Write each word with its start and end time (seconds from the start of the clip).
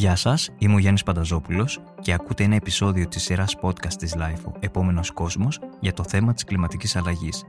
Γεια 0.00 0.16
σας, 0.16 0.50
είμαι 0.58 0.74
ο 0.74 0.78
Γιάννης 0.78 1.02
Πανταζόπουλος 1.02 1.80
και 2.00 2.12
ακούτε 2.12 2.44
ένα 2.44 2.54
επεισόδιο 2.54 3.08
της 3.08 3.22
σειράς 3.22 3.56
podcast 3.62 3.92
της 3.98 4.14
LIFO 4.16 4.52
«Επόμενος 4.60 5.10
κόσμος» 5.10 5.60
για 5.80 5.92
το 5.92 6.04
θέμα 6.04 6.32
της 6.32 6.44
κλιματικής 6.44 6.96
αλλαγής. 6.96 7.44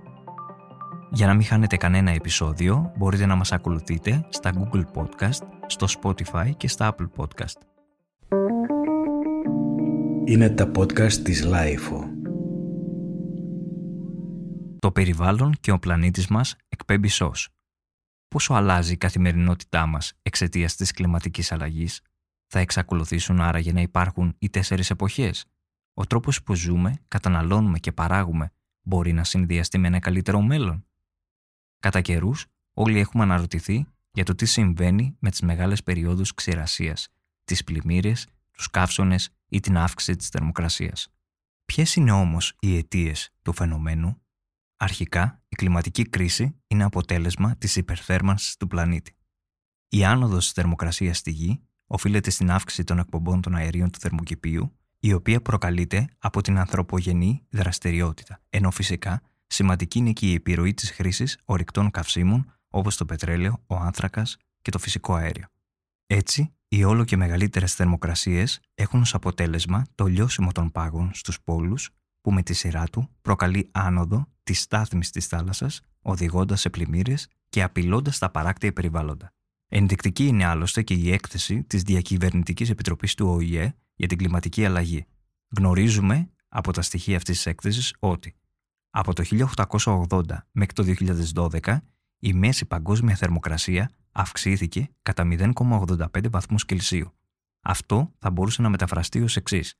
Για 1.11 1.27
να 1.27 1.33
μην 1.33 1.43
χάνετε 1.43 1.77
κανένα 1.77 2.11
επεισόδιο, 2.11 2.91
μπορείτε 2.97 3.25
να 3.25 3.35
μας 3.35 3.51
ακολουθείτε 3.51 4.25
στα 4.29 4.51
Google 4.53 4.83
Podcast, 4.93 5.47
στο 5.67 5.87
Spotify 6.01 6.51
και 6.57 6.67
στα 6.67 6.95
Apple 6.95 7.07
Podcast. 7.17 7.57
Είναι 10.25 10.49
τα 10.49 10.71
podcast 10.75 11.13
της 11.13 11.47
LIFO. 11.47 12.03
Το 14.79 14.91
περιβάλλον 14.91 15.53
και 15.59 15.71
ο 15.71 15.79
πλανήτης 15.79 16.27
μας 16.27 16.55
εκπέμπει 16.69 17.07
σως. 17.07 17.49
Πόσο 18.27 18.53
αλλάζει 18.53 18.93
η 18.93 18.97
καθημερινότητά 18.97 19.85
μας 19.85 20.13
εξαιτίας 20.21 20.75
της 20.75 20.91
κλιματικής 20.91 21.51
αλλαγής, 21.51 22.01
θα 22.53 22.59
εξακολουθήσουν 22.59 23.41
άραγε 23.41 23.71
να 23.71 23.81
υπάρχουν 23.81 24.35
οι 24.39 24.49
τέσσερις 24.49 24.89
εποχές. 24.89 25.45
Ο 25.93 26.05
τρόπος 26.05 26.43
που 26.43 26.55
ζούμε, 26.55 26.93
καταναλώνουμε 27.07 27.79
και 27.79 27.91
παράγουμε 27.91 28.51
μπορεί 28.81 29.13
να 29.13 29.23
συνδυαστεί 29.23 29.77
με 29.77 29.87
ένα 29.87 29.99
καλύτερο 29.99 30.41
μέλλον. 30.41 30.85
Κατά 31.79 32.01
καιρούς, 32.01 32.45
όλοι 32.73 32.99
έχουμε 32.99 33.23
αναρωτηθεί 33.23 33.85
για 34.11 34.25
το 34.25 34.35
τι 34.35 34.45
συμβαίνει 34.45 35.15
με 35.19 35.29
τις 35.29 35.41
μεγάλες 35.41 35.83
περιόδους 35.83 36.33
ξηρασίας, 36.33 37.07
τις 37.43 37.63
πλημμύρες, 37.63 38.27
τους 38.51 38.69
καύσονες 38.69 39.29
ή 39.47 39.59
την 39.59 39.77
αύξηση 39.77 40.17
της 40.17 40.27
θερμοκρασίας. 40.29 41.07
Ποιες 41.65 41.95
είναι 41.95 42.11
όμως 42.11 42.55
οι 42.59 42.77
αιτίες 42.77 43.29
του 43.41 43.53
φαινομένου; 43.53 44.21
Αρχικά, 44.77 45.43
η 45.47 45.55
κλιματική 45.55 46.03
κρίση 46.09 46.61
είναι 46.67 46.83
αποτέλεσμα 46.83 47.55
της 47.55 47.75
υπερθέρμανσης 47.75 48.57
του 48.57 48.67
πλανήτη. 48.67 49.15
Η 49.87 50.05
άνοδος 50.05 50.43
της 50.43 50.51
θερμοκρασίας 50.51 51.17
στη 51.17 51.31
Γη 51.31 51.61
οφείλεται 51.91 52.29
στην 52.29 52.51
αύξηση 52.51 52.83
των 52.83 52.99
εκπομπών 52.99 53.41
των 53.41 53.55
αερίων 53.55 53.91
του 53.91 53.99
θερμοκηπίου, 53.99 54.77
η 54.99 55.13
οποία 55.13 55.41
προκαλείται 55.41 56.07
από 56.17 56.41
την 56.41 56.57
ανθρωπογενή 56.57 57.41
δραστηριότητα, 57.49 58.41
ενώ 58.49 58.71
φυσικά 58.71 59.21
σημαντική 59.47 59.99
είναι 59.99 60.11
και 60.11 60.27
η 60.27 60.33
επιρροή 60.33 60.73
της 60.73 60.91
χρήσης 60.91 61.37
ορυκτών 61.45 61.91
καυσίμων 61.91 62.53
όπως 62.69 62.97
το 62.97 63.05
πετρέλαιο, 63.05 63.63
ο 63.67 63.75
άνθρακας 63.75 64.37
και 64.61 64.71
το 64.71 64.79
φυσικό 64.79 65.13
αέριο. 65.13 65.45
Έτσι, 66.07 66.53
οι 66.67 66.83
όλο 66.83 67.03
και 67.03 67.17
μεγαλύτερες 67.17 67.73
θερμοκρασίες 67.73 68.59
έχουν 68.75 69.01
ως 69.01 69.13
αποτέλεσμα 69.13 69.83
το 69.95 70.05
λιώσιμο 70.05 70.51
των 70.51 70.71
πάγων 70.71 71.11
στους 71.13 71.41
πόλους, 71.41 71.89
που 72.21 72.31
με 72.31 72.43
τη 72.43 72.53
σειρά 72.53 72.83
του 72.83 73.09
προκαλεί 73.21 73.69
άνοδο 73.71 74.27
της 74.43 74.61
στάθμης 74.61 75.09
της 75.09 75.27
θάλασσας, 75.27 75.81
οδηγώντας 76.01 76.59
σε 76.59 76.69
πλημμύρες 76.69 77.27
και 77.49 77.63
απειλώντας 77.63 78.17
τα 78.17 78.29
παράκτια 78.29 78.73
περιβάλλοντα. 78.73 79.33
Ενδεικτική 79.73 80.25
είναι 80.25 80.45
άλλωστε 80.45 80.81
και 80.81 80.93
η 80.93 81.11
έκθεση 81.11 81.63
της 81.63 81.81
Διακυβερνητικής 81.81 82.69
Επιτροπής 82.69 83.13
του 83.13 83.27
ΟΗΕ 83.27 83.75
για 83.95 84.07
την 84.07 84.17
κλιματική 84.17 84.65
αλλαγή. 84.65 85.05
Γνωρίζουμε 85.57 86.29
από 86.47 86.71
τα 86.71 86.81
στοιχεία 86.81 87.17
αυτής 87.17 87.35
της 87.35 87.45
έκθεσης 87.45 87.95
ότι 87.99 88.35
από 88.89 89.13
το 89.13 89.23
1880 89.83 90.21
μέχρι 90.51 90.73
το 90.73 90.83
2012 91.63 91.77
η 92.19 92.33
μέση 92.33 92.65
παγκόσμια 92.65 93.15
θερμοκρασία 93.15 93.91
αυξήθηκε 94.11 94.89
κατά 95.01 95.27
0,85 95.29 96.29
βαθμούς 96.29 96.65
Κελσίου. 96.65 97.13
Αυτό 97.61 98.13
θα 98.19 98.31
μπορούσε 98.31 98.61
να 98.61 98.69
μεταφραστεί 98.69 99.21
ως 99.21 99.35
εξής. 99.35 99.75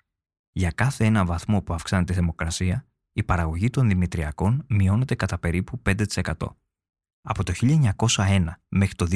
Για 0.52 0.72
κάθε 0.72 1.06
ένα 1.06 1.26
βαθμό 1.26 1.62
που 1.62 1.74
αυξάνεται 1.74 2.12
η 2.12 2.16
θερμοκρασία, 2.16 2.86
η 3.14 3.24
παραγωγή 3.24 3.70
των 3.70 3.88
δημητριακών 3.88 4.66
μειώνεται 4.68 5.16
κατά 5.16 5.38
περίπου 5.38 5.82
5%. 5.86 6.34
Από 7.22 7.44
το 7.44 7.54
1901 7.96 8.46
μέχρι 8.68 8.96
το 8.96 9.08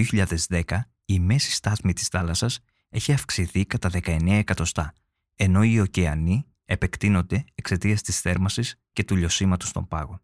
2010 0.50 0.64
η 1.06 1.20
μέση 1.20 1.52
στάθμη 1.52 1.94
της 1.94 2.08
θάλασσας 2.08 2.59
έχει 2.89 3.14
αυξηθεί 3.14 3.66
κατά 3.66 3.89
19 3.89 4.28
εκατοστά, 4.28 4.94
ενώ 5.36 5.64
οι 5.64 5.80
ωκεανοί 5.80 6.45
επεκτείνονται 6.66 7.44
εξαιτίας 7.56 8.02
της 8.02 8.22
θέρμασης 8.22 8.75
και 8.94 9.03
του 9.03 9.16
λιωσίματος 9.16 9.72
των 9.72 9.88
πάγων. 9.88 10.22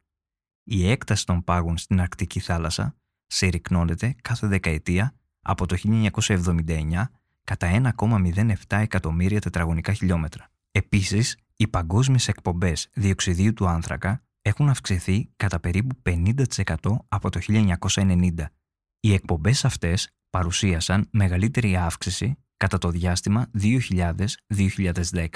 Η 0.64 0.90
έκταση 0.90 1.26
των 1.26 1.44
πάγων 1.44 1.78
στην 1.78 2.02
Αρκτική 2.02 2.40
θάλασσα 2.40 2.96
συρρυκνώνεται 3.28 4.16
κάθε 4.22 4.48
δεκαετία 4.48 5.16
από 5.42 5.66
το 5.66 5.78
1979 5.86 7.04
κατά 7.44 7.94
1,07 7.98 8.54
εκατομμύρια 8.68 9.42
τετραγωνικά 9.42 9.94
χιλιόμετρα. 9.94 10.52
Επίσης, 10.72 11.38
οι 11.56 11.68
παγκόσμιες 11.68 12.28
εκπομπές 12.28 12.90
διοξιδίου 12.94 13.54
του 13.54 13.68
άνθρακα 13.68 14.24
έχουν 14.42 14.70
αυξηθεί 14.70 15.32
κατά 15.36 15.60
περίπου 15.60 16.02
50% 16.06 16.76
από 17.08 17.30
το 17.30 17.40
1990. 17.48 18.46
Οι 19.00 19.14
εκπομπές 19.14 19.66
αυτές 19.66 20.10
παρουσίασαν 20.30 21.08
μεγαλύτερη 21.12 21.76
αύξηση 21.76 22.36
κατά 22.58 22.78
το 22.78 22.90
διάστημα 22.90 23.52
2000-2010 23.60 25.28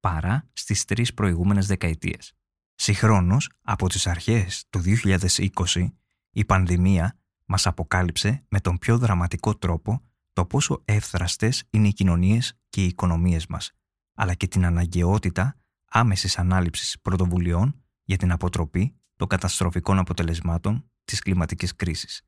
παρά 0.00 0.48
στις 0.52 0.84
τρεις 0.84 1.14
προηγούμενες 1.14 1.66
δεκαετίες. 1.66 2.32
Συγχρόνως, 2.74 3.50
από 3.60 3.88
τις 3.88 4.06
αρχές 4.06 4.64
του 4.70 4.78
2020, 4.78 5.92
η 6.30 6.44
πανδημία 6.44 7.18
μας 7.44 7.66
αποκάλυψε 7.66 8.44
με 8.48 8.60
τον 8.60 8.78
πιο 8.78 8.98
δραματικό 8.98 9.56
τρόπο 9.56 10.02
το 10.32 10.46
πόσο 10.46 10.82
εύθραστες 10.84 11.64
είναι 11.70 11.88
οι 11.88 11.92
κοινωνίες 11.92 12.58
και 12.68 12.82
οι 12.82 12.86
οικονομίες 12.86 13.46
μας, 13.46 13.72
αλλά 14.14 14.34
και 14.34 14.46
την 14.46 14.64
αναγκαιότητα 14.64 15.56
άμεσης 15.84 16.38
ανάληψης 16.38 17.00
πρωτοβουλειών 17.00 17.85
για 18.06 18.16
την 18.16 18.32
αποτροπή 18.32 18.96
των 19.16 19.28
καταστροφικών 19.28 19.98
αποτελεσμάτων 19.98 20.90
της 21.04 21.20
κλιματικής 21.20 21.76
κρίσης. 21.76 22.22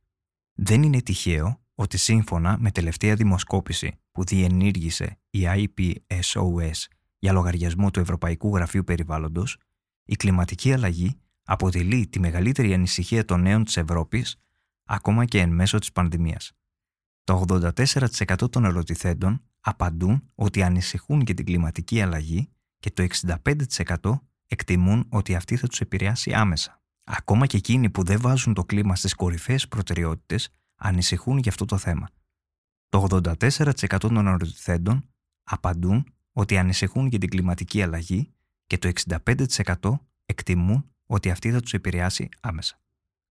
Δεν 0.54 0.82
είναι 0.82 1.02
τυχαίο 1.02 1.60
ότι 1.74 1.96
σύμφωνα 1.96 2.56
με 2.58 2.70
τελευταία 2.70 3.14
δημοσκόπηση 3.14 4.00
που 4.12 4.24
διενήργησε 4.24 5.18
η 5.30 5.40
IPSOS 5.44 6.86
για 7.18 7.32
λογαριασμό 7.32 7.90
του 7.90 8.00
Ευρωπαϊκού 8.00 8.54
Γραφείου 8.56 8.84
Περιβάλλοντος, 8.84 9.58
η 10.04 10.16
κλιματική 10.16 10.72
αλλαγή 10.72 11.20
αποτελεί 11.44 12.06
τη 12.06 12.20
μεγαλύτερη 12.20 12.74
ανησυχία 12.74 13.24
των 13.24 13.40
νέων 13.40 13.64
της 13.64 13.76
Ευρώπης 13.76 14.36
ακόμα 14.84 15.24
και 15.24 15.40
εν 15.40 15.50
μέσω 15.50 15.78
της 15.78 15.92
πανδημίας. 15.92 16.52
Το 17.24 17.44
84% 17.48 18.50
των 18.50 18.64
ερωτηθέντων 18.64 19.42
απαντούν 19.60 20.30
ότι 20.34 20.62
ανησυχούν 20.62 21.20
για 21.20 21.34
την 21.34 21.44
κλιματική 21.44 22.00
αλλαγή 22.00 22.50
και 22.78 22.90
το 22.90 23.02
65% 23.02 24.20
εκτιμούν 24.48 25.06
ότι 25.08 25.34
αυτή 25.34 25.56
θα 25.56 25.66
τους 25.66 25.80
επηρεάσει 25.80 26.32
άμεσα. 26.34 26.82
Ακόμα 27.04 27.46
και 27.46 27.56
εκείνοι 27.56 27.90
που 27.90 28.02
δεν 28.02 28.20
βάζουν 28.20 28.54
το 28.54 28.64
κλίμα 28.64 28.96
στις 28.96 29.14
κορυφαίες 29.14 29.68
προτεραιότητες 29.68 30.48
ανησυχούν 30.76 31.38
για 31.38 31.50
αυτό 31.50 31.64
το 31.64 31.76
θέμα. 31.76 32.08
Το 32.88 33.06
84% 33.10 33.98
των 33.98 34.26
ερωτηθέντων 34.26 35.08
απαντούν 35.42 36.12
ότι 36.32 36.58
ανησυχούν 36.58 37.06
για 37.06 37.18
την 37.18 37.28
κλιματική 37.28 37.82
αλλαγή 37.82 38.32
και 38.66 38.78
το 38.78 38.90
65% 39.24 39.98
εκτιμούν 40.26 40.90
ότι 41.06 41.30
αυτή 41.30 41.52
θα 41.52 41.60
τους 41.60 41.74
επηρεάσει 41.74 42.28
άμεσα. 42.40 42.80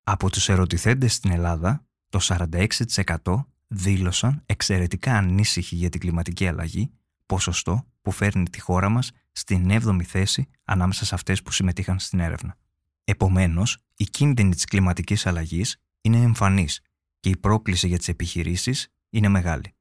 Από 0.02 0.30
τους 0.30 0.48
ερωτηθέντες 0.48 1.14
στην 1.14 1.30
Ελλάδα, 1.30 1.86
το 2.08 2.18
46% 2.22 3.46
δήλωσαν 3.66 4.42
εξαιρετικά 4.46 5.16
ανήσυχοι 5.16 5.76
για 5.76 5.88
την 5.88 6.00
κλιματική 6.00 6.46
αλλαγή, 6.46 6.90
ποσοστό 7.26 7.86
που 8.02 8.10
φέρνει 8.10 8.48
τη 8.48 8.60
χώρα 8.60 8.88
μας 8.88 9.10
στην 9.32 9.68
7η 9.70 10.02
θέση 10.02 10.48
ανάμεσα 10.64 11.04
σε 11.04 11.14
αυτές 11.14 11.42
που 11.42 11.52
συμμετείχαν 11.52 11.98
στην 11.98 12.20
έρευνα. 12.20 12.56
Επομένως, 13.04 13.78
η 13.96 14.04
κίνδυνη 14.04 14.54
της 14.54 14.64
κλιματικής 14.64 15.26
αλλαγής 15.26 15.76
είναι 16.00 16.16
εμφανής 16.16 16.80
και 17.20 17.28
η 17.28 17.36
πρόκληση 17.36 17.88
για 17.88 17.98
τις 17.98 18.08
επιχειρήσεις 18.08 18.88
είναι 19.10 19.28
μεγάλη. 19.28 19.74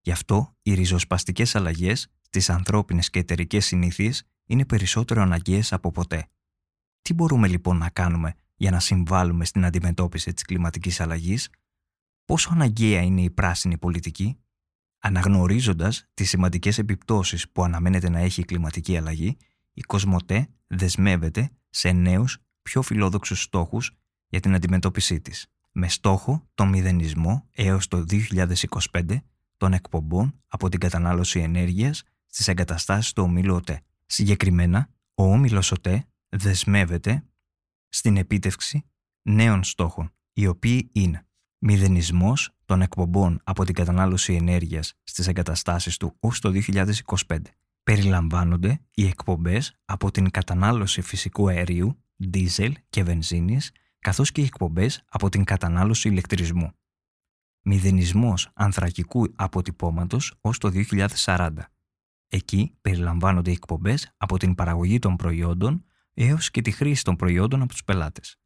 Γι' 0.00 0.10
αυτό 0.10 0.56
οι 0.62 0.74
ριζοσπαστικές 0.74 1.54
αλλαγές 1.54 2.08
στις 2.20 2.50
ανθρώπινες 2.50 3.10
και 3.10 3.18
εταιρικές 3.18 3.66
συνήθειες 3.66 4.22
είναι 4.46 4.64
περισσότερο 4.64 5.22
αναγκαίες 5.22 5.72
από 5.72 5.90
ποτέ. 5.90 6.28
Τι 7.02 7.14
μπορούμε 7.14 7.48
λοιπόν 7.48 7.76
να 7.76 7.90
κάνουμε 7.90 8.34
για 8.56 8.70
να 8.70 8.80
συμβάλλουμε 8.80 9.44
στην 9.44 9.64
αντιμετώπιση 9.64 10.32
της 10.32 10.42
κλιματικής 10.42 11.00
αλλαγής, 11.00 11.48
πόσο 12.24 12.50
αναγκαία 12.52 13.00
είναι 13.00 13.20
η 13.20 13.30
πράσινη 13.30 13.78
πολιτική, 13.78 14.38
αναγνωρίζοντας 14.98 16.08
τις 16.14 16.28
σημαντικές 16.28 16.78
επιπτώσεις 16.78 17.50
που 17.50 17.64
αναμένεται 17.64 18.08
να 18.08 18.18
έχει 18.18 18.40
η 18.40 18.44
κλιματική 18.44 18.96
αλλαγή, 18.96 19.36
η 19.72 19.80
Κοσμοτέ 19.80 20.48
δεσμεύεται 20.66 21.50
σε 21.68 21.92
νέους, 21.92 22.38
πιο 22.62 22.82
φιλόδοξους 22.82 23.42
στόχους 23.42 23.96
για 24.26 24.40
την 24.40 24.54
αντιμετώπιση 24.54 25.20
της, 25.20 25.46
με 25.72 25.88
στόχο 25.88 26.48
τον 26.54 26.68
μηδενισμό 26.68 27.48
έως 27.52 27.88
το 27.88 28.04
2025 28.04 29.22
των 29.56 29.72
εκπομπών 29.72 30.42
από 30.46 30.68
την 30.68 30.80
κατανάλωση 30.80 31.40
ενέργειας 31.40 32.02
στις 32.26 32.48
εγκαταστάσεις 32.48 33.12
του 33.12 33.22
ομίλου 33.22 33.54
ΟΤΕ. 33.54 33.80
Συγκεκριμένα, 34.06 34.90
ο 35.14 35.32
όμιλος 35.32 35.72
ΟΤΕ 35.72 36.06
δεσμεύεται 36.28 37.24
στην 37.88 38.16
επίτευξη 38.16 38.84
νέων 39.22 39.64
στόχων, 39.64 40.12
οι 40.32 40.46
οποίοι 40.46 40.90
είναι 40.92 41.26
μηδενισμός 41.58 42.50
των 42.68 42.82
εκπομπών 42.82 43.40
από 43.44 43.64
την 43.64 43.74
κατανάλωση 43.74 44.34
ενέργειας 44.34 44.94
στις 45.02 45.26
εγκαταστάσεις 45.26 45.96
του 45.96 46.16
ως 46.20 46.40
το 46.40 46.50
2025. 46.50 47.38
Περιλαμβάνονται 47.82 48.80
οι 48.94 49.06
εκπομπές 49.06 49.78
από 49.84 50.10
την 50.10 50.30
κατανάλωση 50.30 51.00
φυσικού 51.00 51.48
αερίου, 51.48 52.02
δίζελ 52.16 52.74
και 52.90 53.02
βενζίνης, 53.02 53.72
καθώς 53.98 54.32
και 54.32 54.40
οι 54.40 54.44
εκπομπές 54.44 55.04
από 55.08 55.28
την 55.28 55.44
κατανάλωση 55.44 56.08
ηλεκτρισμού. 56.08 56.72
Μηδενισμός 57.62 58.50
ανθρακικού 58.54 59.26
αποτυπώματος 59.36 60.34
ως 60.40 60.58
το 60.58 60.68
2040. 60.68 61.50
Εκεί 62.28 62.76
περιλαμβάνονται 62.80 63.50
οι 63.50 63.52
εκπομπές 63.52 64.14
από 64.16 64.36
την 64.36 64.54
παραγωγή 64.54 64.98
των 64.98 65.16
προϊόντων 65.16 65.84
έως 66.14 66.50
και 66.50 66.60
τη 66.60 66.70
χρήση 66.70 67.04
των 67.04 67.16
προϊόντων 67.16 67.62
από 67.62 67.70
τους 67.70 67.84
πελάτες. 67.84 68.36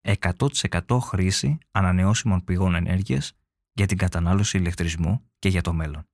100% 0.00 0.98
χρήση 1.00 1.58
ανανεώσιμων 1.70 2.44
πηγών 2.44 2.74
ενέργειας 2.74 3.32
για 3.76 3.86
την 3.86 3.96
κατανάλωση 3.96 4.58
ηλεκτρισμού 4.58 5.30
και 5.38 5.48
για 5.48 5.60
το 5.60 5.72
μέλλον. 5.72 6.08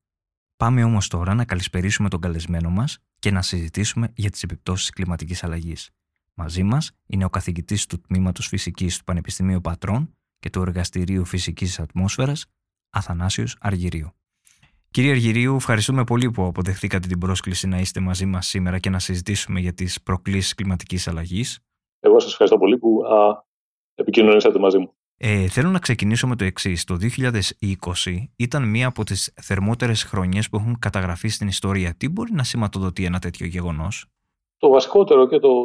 Πάμε 0.57 0.83
όμως 0.83 1.07
τώρα 1.07 1.33
να 1.33 1.45
καλησπερίσουμε 1.45 2.09
τον 2.09 2.19
καλεσμένο 2.19 2.69
μας 2.69 2.97
και 3.19 3.31
να 3.31 3.41
συζητήσουμε 3.41 4.11
για 4.15 4.29
τις 4.29 4.43
επιπτώσεις 4.43 4.85
της 4.85 4.95
κλιματικής 4.95 5.43
αλλαγής. 5.43 5.89
Μαζί 6.33 6.63
μας 6.63 6.91
είναι 7.05 7.25
ο 7.25 7.29
καθηγητής 7.29 7.85
του 7.85 8.01
Τμήματος 8.01 8.47
Φυσικής 8.47 8.97
του 8.97 9.03
Πανεπιστημίου 9.03 9.61
Πατρών 9.61 10.15
και 10.39 10.49
του 10.49 10.61
Εργαστηρίου 10.61 11.25
Φυσικής 11.25 11.79
Ατμόσφαιρας, 11.79 12.45
Αθανάσιος 12.89 13.57
Αργυρίου. 13.59 14.09
Κύριε 14.91 15.11
Αργυρίου, 15.11 15.55
ευχαριστούμε 15.55 16.03
πολύ 16.03 16.31
που 16.31 16.45
αποδεχθήκατε 16.45 17.07
την 17.07 17.19
πρόσκληση 17.19 17.67
να 17.67 17.77
είστε 17.79 17.99
μαζί 17.99 18.25
μας 18.25 18.47
σήμερα 18.47 18.79
και 18.79 18.89
να 18.89 18.99
συζητήσουμε 18.99 19.59
για 19.59 19.73
τις 19.73 20.01
προκλήσεις 20.03 20.53
κλιματικής 20.53 21.07
αλλαγής. 21.07 21.59
Εγώ 21.99 22.19
σας 22.19 22.31
ευχαριστώ 22.31 22.57
πολύ 22.57 22.77
που 22.77 23.01
α, 23.05 23.45
επικοινωνήσατε 23.95 24.59
μαζί 24.59 24.77
μου. 24.77 24.93
Ε, 25.17 25.47
θέλω 25.47 25.69
να 25.69 25.79
ξεκινήσω 25.79 26.27
με 26.27 26.35
το 26.35 26.43
εξής. 26.43 26.83
Το 26.83 26.95
2020 26.95 28.29
ήταν 28.37 28.69
μία 28.69 28.87
από 28.87 29.03
τις 29.03 29.33
θερμότερες 29.41 30.03
χρονιές 30.03 30.49
που 30.49 30.57
έχουν 30.57 30.79
καταγραφεί 30.79 31.27
στην 31.27 31.47
ιστορία. 31.47 31.95
Τι 31.97 32.09
μπορεί 32.09 32.31
να 32.33 32.43
σηματοδοτεί 32.43 33.05
ένα 33.05 33.19
τέτοιο 33.19 33.45
γεγονός, 33.45 34.05
Το 34.57 34.69
βασικότερο 34.69 35.27
και 35.27 35.39
το, 35.39 35.63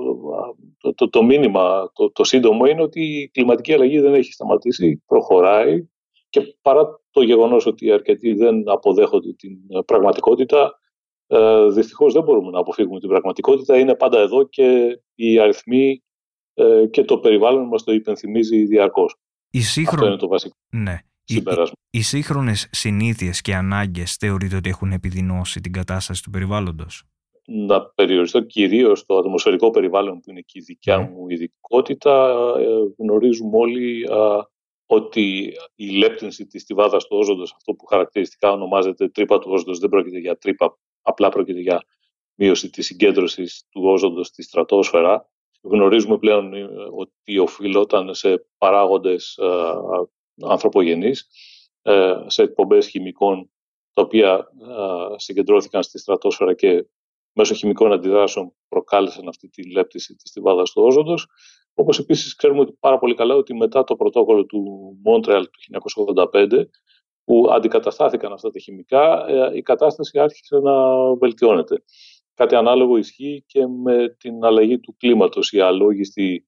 το, 0.78 0.94
το, 0.94 1.08
το 1.10 1.22
μήνυμα, 1.22 1.90
το, 1.94 2.10
το 2.10 2.24
σύντομο, 2.24 2.66
είναι 2.66 2.82
ότι 2.82 3.00
η 3.00 3.28
κλιματική 3.28 3.72
αλλαγή 3.72 4.00
δεν 4.00 4.14
έχει 4.14 4.32
σταματήσει, 4.32 5.02
προχωράει 5.06 5.88
και 6.28 6.56
παρά 6.62 7.00
το 7.10 7.22
γεγονός 7.22 7.66
ότι 7.66 7.92
αρκετοί 7.92 8.34
δεν 8.34 8.68
αποδέχονται 8.68 9.32
την 9.32 9.58
πραγματικότητα, 9.84 10.78
ε, 11.26 11.68
δυστυχώς 11.68 12.12
δεν 12.12 12.22
μπορούμε 12.22 12.50
να 12.50 12.58
αποφύγουμε 12.58 13.00
την 13.00 13.08
πραγματικότητα. 13.08 13.78
Είναι 13.78 13.94
πάντα 13.94 14.18
εδώ 14.18 14.42
και 14.48 15.00
οι 15.14 15.38
αριθμοί 15.38 16.02
ε, 16.54 16.86
και 16.90 17.04
το 17.04 17.18
περιβάλλον 17.18 17.66
μας 17.66 17.84
το 17.84 17.92
υπενθυμίζει 17.92 18.64
διαρκώς. 18.64 19.16
Οι 19.50 19.60
σύγχρον... 19.60 19.98
Αυτό 19.98 20.06
είναι 20.06 20.16
το 20.16 20.28
βασικό 20.28 20.56
ναι. 20.70 20.98
συμπέρασμα. 21.24 21.76
Οι, 21.90 21.98
οι 21.98 22.02
σύγχρονες 22.02 22.68
συνήθειες 22.70 23.40
και 23.40 23.54
ανάγκες 23.54 24.14
θεωρείτε 24.14 24.56
ότι 24.56 24.68
έχουν 24.68 24.92
επιδεινώσει 24.92 25.60
την 25.60 25.72
κατάσταση 25.72 26.22
του 26.22 26.30
περιβάλλοντος; 26.30 27.04
Να 27.46 27.84
περιοριστώ 27.84 28.40
κυρίως 28.40 28.98
στο 28.98 29.18
ατμοσφαιρικό 29.18 29.70
περιβάλλον 29.70 30.20
που 30.20 30.30
είναι 30.30 30.40
και 30.40 30.58
η 30.58 30.62
δικιά 30.62 30.96
Ναι. 30.96 31.08
μου 31.08 31.28
ειδικότητα. 31.28 32.34
Ε, 32.58 33.02
γνωρίζουμε 33.02 33.56
όλοι 33.56 34.04
α, 34.12 34.46
ότι 34.86 35.52
η 35.74 35.88
λέπτυνση 35.88 36.46
της 36.46 36.62
στιβάδας 36.62 37.06
του 37.06 37.16
όζοντος, 37.16 37.52
αυτό 37.56 37.74
που 37.74 37.86
χαρακτηριστικά 37.86 38.52
ονομάζεται 38.52 39.08
τρύπα 39.08 39.38
του 39.38 39.50
όζοντος, 39.50 39.78
δεν 39.78 39.88
πρόκειται 39.88 40.18
για 40.18 40.38
τρύπα, 40.38 40.78
απλά 41.02 41.28
πρόκειται 41.28 41.60
για 41.60 41.82
μείωση 42.34 42.70
της 42.70 42.86
συγκέντρωσης 42.86 43.64
του 43.70 43.82
όζοντος 43.84 44.26
στη 44.26 44.42
στρατόσφαιρα. 44.42 45.28
Γνωρίζουμε 45.60 46.18
πλέον 46.18 46.54
ε, 46.54 46.68
ότι 46.96 47.38
οφειλόταν 47.38 48.14
σε 48.14 48.46
παράγοντες 48.58 49.36
ε, 49.36 49.46
ανθρωπογενείς, 50.46 51.28
ε, 51.82 52.14
σε 52.26 52.42
εκπομπές 52.42 52.86
χημικών, 52.86 53.50
τα 53.92 54.02
οποία 54.02 54.52
ε, 54.68 55.18
συγκεντρώθηκαν 55.18 55.82
στη 55.82 55.98
στρατόσφαιρα 55.98 56.54
και 56.54 56.86
μέσω 57.32 57.54
χημικών 57.54 57.92
αντιδράσεων 57.92 58.54
προκάλεσαν 58.68 59.28
αυτή 59.28 59.48
τη 59.48 59.70
λέπτιση 59.70 60.14
της 60.14 60.30
στιβάδας 60.30 60.70
του 60.70 60.82
όζοντος. 60.82 61.26
Όπως 61.74 61.98
επίσης 61.98 62.34
ξέρουμε 62.34 62.60
ότι 62.60 62.76
πάρα 62.80 62.98
πολύ 62.98 63.14
καλά 63.14 63.34
ότι 63.34 63.54
μετά 63.54 63.84
το 63.84 63.96
πρωτόκολλο 63.96 64.46
του 64.46 64.62
Μόντρεαλ 65.04 65.44
του 65.44 65.60
1985, 66.32 66.64
που 67.24 67.48
αντικαταστάθηκαν 67.50 68.32
αυτά 68.32 68.50
τα 68.50 68.58
χημικά, 68.58 69.26
ε, 69.28 69.56
η 69.56 69.62
κατάσταση 69.62 70.18
άρχισε 70.18 70.58
να 70.58 70.72
βελτιώνεται. 71.14 71.82
Κάτι 72.38 72.54
ανάλογο 72.54 72.96
ισχύει 72.96 73.44
και 73.46 73.66
με 73.66 74.16
την 74.18 74.44
αλλαγή 74.44 74.78
του 74.78 74.96
κλίματος, 74.98 75.52
η 75.52 75.60
αλόγιστη 75.60 76.46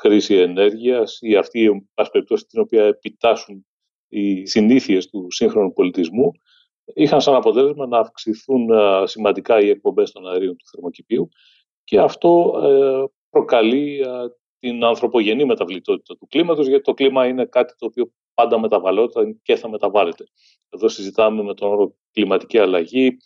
χρήση 0.00 0.34
ενέργειας 0.34 1.18
ή 1.20 1.36
αυτή, 1.36 1.64
εν 1.64 1.90
πάση 1.94 2.10
περιπτώσει, 2.10 2.46
την 2.46 2.60
οποία 2.60 2.84
επιτάσσουν 2.84 3.66
οι 4.08 4.46
συνήθειες 4.46 5.08
του 5.08 5.26
σύγχρονου 5.30 5.72
πολιτισμού, 5.72 6.30
είχαν 6.84 7.20
σαν 7.20 7.34
αποτέλεσμα 7.34 7.86
να 7.86 7.98
αυξηθούν 7.98 8.72
α, 8.72 9.06
σημαντικά 9.06 9.60
οι 9.60 9.68
εκπομπές 9.68 10.12
των 10.12 10.28
αερίων 10.28 10.56
του 10.56 10.64
θερμοκηπίου 10.70 11.28
και 11.84 11.98
αυτό 11.98 12.60
ε, 12.62 13.04
προκαλεί 13.30 14.02
α, 14.02 14.30
την 14.58 14.84
ανθρωπογενή 14.84 15.44
μεταβλητότητα 15.44 16.16
του 16.16 16.26
κλίματος, 16.26 16.66
γιατί 16.66 16.82
το 16.82 16.94
κλίμα 16.94 17.26
είναι 17.26 17.44
κάτι 17.44 17.74
το 17.78 17.86
οποίο 17.86 18.12
πάντα 18.34 18.58
μεταβαλλόταν 18.58 19.40
και 19.42 19.56
θα 19.56 19.68
μεταβάλλεται. 19.68 20.24
Εδώ 20.68 20.88
συζητάμε 20.88 21.42
με 21.42 21.54
τον 21.54 21.68
όρο 21.70 21.96
κλιματική 22.12 22.58
αλλαγή, 22.58 23.16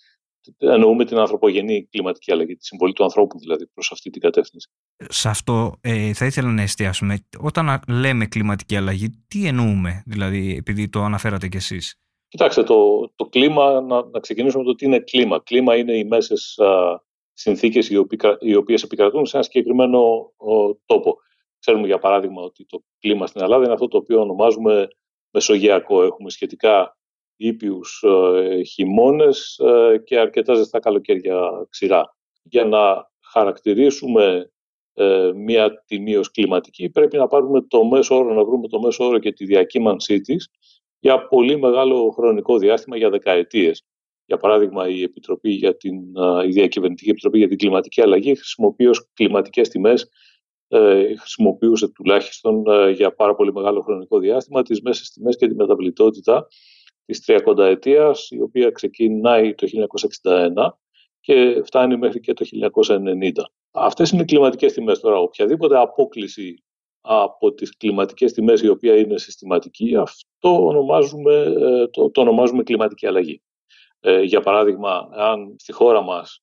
εννοούμε 0.58 1.04
την 1.04 1.18
ανθρωπογενή 1.18 1.86
κλιματική 1.90 2.32
αλλαγή, 2.32 2.56
τη 2.56 2.64
συμβολή 2.64 2.92
του 2.92 3.04
ανθρώπου 3.04 3.38
δηλαδή 3.38 3.66
προς 3.66 3.92
αυτή 3.92 4.10
την 4.10 4.20
κατεύθυνση. 4.20 4.70
Σε 5.08 5.28
αυτό 5.28 5.72
ε, 5.80 6.12
θα 6.12 6.26
ήθελα 6.26 6.48
να 6.48 6.62
εστιάσουμε. 6.62 7.26
Όταν 7.38 7.68
α- 7.68 7.82
λέμε 7.88 8.26
κλιματική 8.26 8.76
αλλαγή, 8.76 9.24
τι 9.28 9.46
εννοούμε, 9.46 10.02
δηλαδή, 10.06 10.56
επειδή 10.58 10.88
το 10.88 11.02
αναφέρατε 11.02 11.48
κι 11.48 11.56
εσείς; 11.56 11.98
Κοιτάξτε, 12.28 12.62
το, 12.62 13.08
το 13.16 13.24
κλίμα, 13.24 13.80
να, 13.80 14.04
να 14.04 14.20
ξεκινήσουμε 14.20 14.62
με 14.62 14.68
το 14.68 14.74
τι 14.74 14.84
είναι 14.84 14.98
κλίμα. 14.98 15.40
Κλίμα 15.42 15.76
είναι 15.76 15.96
οι 15.96 16.04
μέσες 16.04 16.58
α, 16.58 17.02
συνθήκες 17.32 17.88
οι, 17.88 17.96
οποίες, 17.96 18.36
οι 18.40 18.54
οποίες 18.54 18.82
επικρατούν 18.82 19.26
σε 19.26 19.36
ένα 19.36 19.44
συγκεκριμένο 19.44 20.32
ο, 20.36 20.74
τόπο. 20.86 21.16
Ξέρουμε 21.58 21.86
για 21.86 21.98
παράδειγμα 21.98 22.42
ότι 22.42 22.66
το 22.66 22.82
κλίμα 22.98 23.26
στην 23.26 23.42
Ελλάδα 23.42 23.64
είναι 23.64 23.72
αυτό 23.72 23.88
το 23.88 23.96
οποίο 23.96 24.20
ονομάζουμε 24.20 24.88
μεσογειακό. 25.30 26.02
Έχουμε 26.02 26.30
σχετικά 26.30 26.97
ήπιους 27.38 28.04
ε, 28.06 28.62
χειμώνες 28.62 29.58
ε, 29.58 29.98
και 30.04 30.18
αρκετά 30.18 30.54
ζεστά 30.54 30.78
καλοκαίρια 30.78 31.66
ξηρά. 31.70 32.16
Για 32.42 32.64
να 32.64 33.10
χαρακτηρίσουμε 33.20 34.50
ε, 34.94 35.30
μια 35.34 35.84
τιμή 35.86 36.16
ως 36.16 36.30
κλιματική 36.30 36.90
πρέπει 36.90 37.16
να 37.16 37.26
πάρουμε 37.26 37.62
το 37.62 37.84
μέσο 37.84 38.16
όρο, 38.16 38.34
να 38.34 38.44
βρούμε 38.44 38.68
το 38.68 38.80
μέσο 38.80 39.04
όρο 39.04 39.18
και 39.18 39.32
τη 39.32 39.44
διακύμανσή 39.44 40.20
της 40.20 40.50
για 40.98 41.26
πολύ 41.26 41.58
μεγάλο 41.58 42.10
χρονικό 42.10 42.58
διάστημα, 42.58 42.96
για 42.96 43.10
δεκαετίες. 43.10 43.82
Για 44.24 44.36
παράδειγμα, 44.36 44.88
η, 44.88 45.02
Επιτροπή 45.02 45.50
για 45.50 45.76
την, 45.76 46.18
α, 46.18 46.44
η 46.44 46.48
Διακυβερνητική 46.48 47.10
Επιτροπή 47.10 47.38
για 47.38 47.48
την 47.48 47.58
Κλιματική 47.58 48.02
Αλλαγή 48.02 48.34
χρησιμοποιεί 48.34 48.86
ως 48.86 49.08
κλιματικές 49.14 49.68
τιμές 49.68 50.10
ε, 50.68 51.16
χρησιμοποιούσε 51.16 51.88
τουλάχιστον 51.88 52.66
ε, 52.66 52.90
για 52.90 53.14
πάρα 53.14 53.34
πολύ 53.34 53.52
μεγάλο 53.52 53.80
χρονικό 53.80 54.18
διάστημα 54.18 54.62
τις 54.62 54.80
μέσες 54.80 55.10
τιμές 55.10 55.36
και 55.36 55.48
τη 55.48 55.54
μεταβλητότητα 55.54 56.48
της 57.08 57.24
30 57.26 57.58
ετίας, 57.58 58.30
η 58.30 58.40
οποία 58.40 58.70
ξεκινάει 58.70 59.54
το 59.54 59.66
1961 60.22 60.78
και 61.20 61.62
φτάνει 61.64 61.96
μέχρι 61.96 62.20
και 62.20 62.32
το 62.32 62.44
1990. 62.44 63.32
Αυτές 63.70 64.10
είναι 64.10 64.22
οι 64.22 64.24
κλιματικές 64.24 64.72
τιμές 64.72 65.00
τώρα. 65.00 65.18
Οποιαδήποτε 65.18 65.78
απόκληση 65.78 66.62
από 67.00 67.52
τις 67.52 67.76
κλιματικές 67.76 68.32
τιμές 68.32 68.60
η 68.60 68.68
οποία 68.68 68.96
είναι 68.96 69.18
συστηματική, 69.18 69.96
αυτό 69.96 70.66
ονομάζουμε, 70.66 71.34
ε, 71.34 71.86
το, 71.86 72.10
το 72.10 72.20
ονομάζουμε 72.20 72.62
κλιματική 72.62 73.06
αλλαγή. 73.06 73.42
Ε, 74.00 74.22
για 74.22 74.40
παράδειγμα, 74.40 75.08
αν 75.12 75.54
στη 75.58 75.72
χώρα 75.72 76.02
μας 76.02 76.42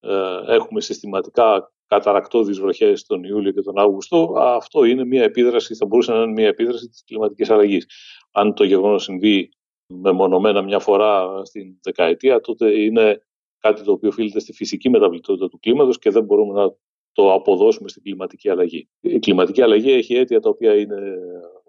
ε, 0.00 0.40
έχουμε 0.46 0.80
συστηματικά 0.80 1.72
καταρακτώδεις 1.86 2.60
βροχές 2.60 3.06
τον 3.06 3.24
Ιούλιο 3.24 3.52
και 3.52 3.62
τον 3.62 3.78
Αύγουστο, 3.78 4.34
αυτό 4.36 4.84
είναι 4.84 5.04
μια 5.04 5.22
επίδραση, 5.22 5.74
θα 5.74 5.86
μπορούσε 5.86 6.12
να 6.12 6.22
είναι 6.22 6.32
μια 6.32 6.48
επίδραση 6.48 6.88
της 6.88 7.04
κλιματικής 7.06 7.50
αλλαγής. 7.50 7.86
Αν 8.32 8.54
το 8.54 8.64
γεγονός 8.64 9.02
συμβεί 9.02 9.48
μεμονωμένα 9.86 10.62
μια 10.62 10.78
φορά 10.78 11.44
στην 11.44 11.78
δεκαετία, 11.82 12.40
τότε 12.40 12.80
είναι 12.80 13.22
κάτι 13.58 13.82
το 13.82 13.92
οποίο 13.92 14.08
οφείλεται 14.08 14.40
στη 14.40 14.52
φυσική 14.52 14.90
μεταβλητότητα 14.90 15.48
του 15.48 15.58
κλίματος 15.58 15.98
και 15.98 16.10
δεν 16.10 16.24
μπορούμε 16.24 16.62
να 16.62 16.74
το 17.12 17.32
αποδώσουμε 17.32 17.88
στην 17.88 18.02
κλιματική 18.02 18.48
αλλαγή. 18.48 18.88
Η 19.00 19.18
κλιματική 19.18 19.62
αλλαγή 19.62 19.92
έχει 19.92 20.14
αίτια 20.14 20.40
τα 20.40 20.48
οποία 20.48 20.74
είναι 20.76 21.18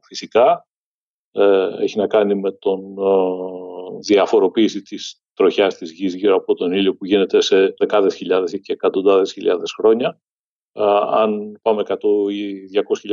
φυσικά, 0.02 0.68
ε, 1.32 1.84
έχει 1.84 1.98
να 1.98 2.08
κάνει 2.08 2.36
με 2.36 2.52
τον 2.52 2.98
ε, 2.98 4.00
διαφοροποίηση 4.00 4.82
της 4.82 5.24
τροχιάς 5.34 5.78
της 5.78 5.92
γης 5.92 6.16
γύρω 6.16 6.36
από 6.36 6.54
τον 6.54 6.72
ήλιο 6.72 6.96
που 6.96 7.06
γίνεται 7.06 7.42
σε 7.42 7.74
δεκάδες 7.78 8.16
χιλιάδες 8.16 8.60
και 8.62 8.74
εκατοντάδες 8.74 9.34
χιλιάδες 9.34 9.72
χρόνια. 9.72 10.22
Ε, 10.78 10.84
αν 11.12 11.60
πάμε 11.62 11.84
100 11.86 11.96
ή 12.32 12.54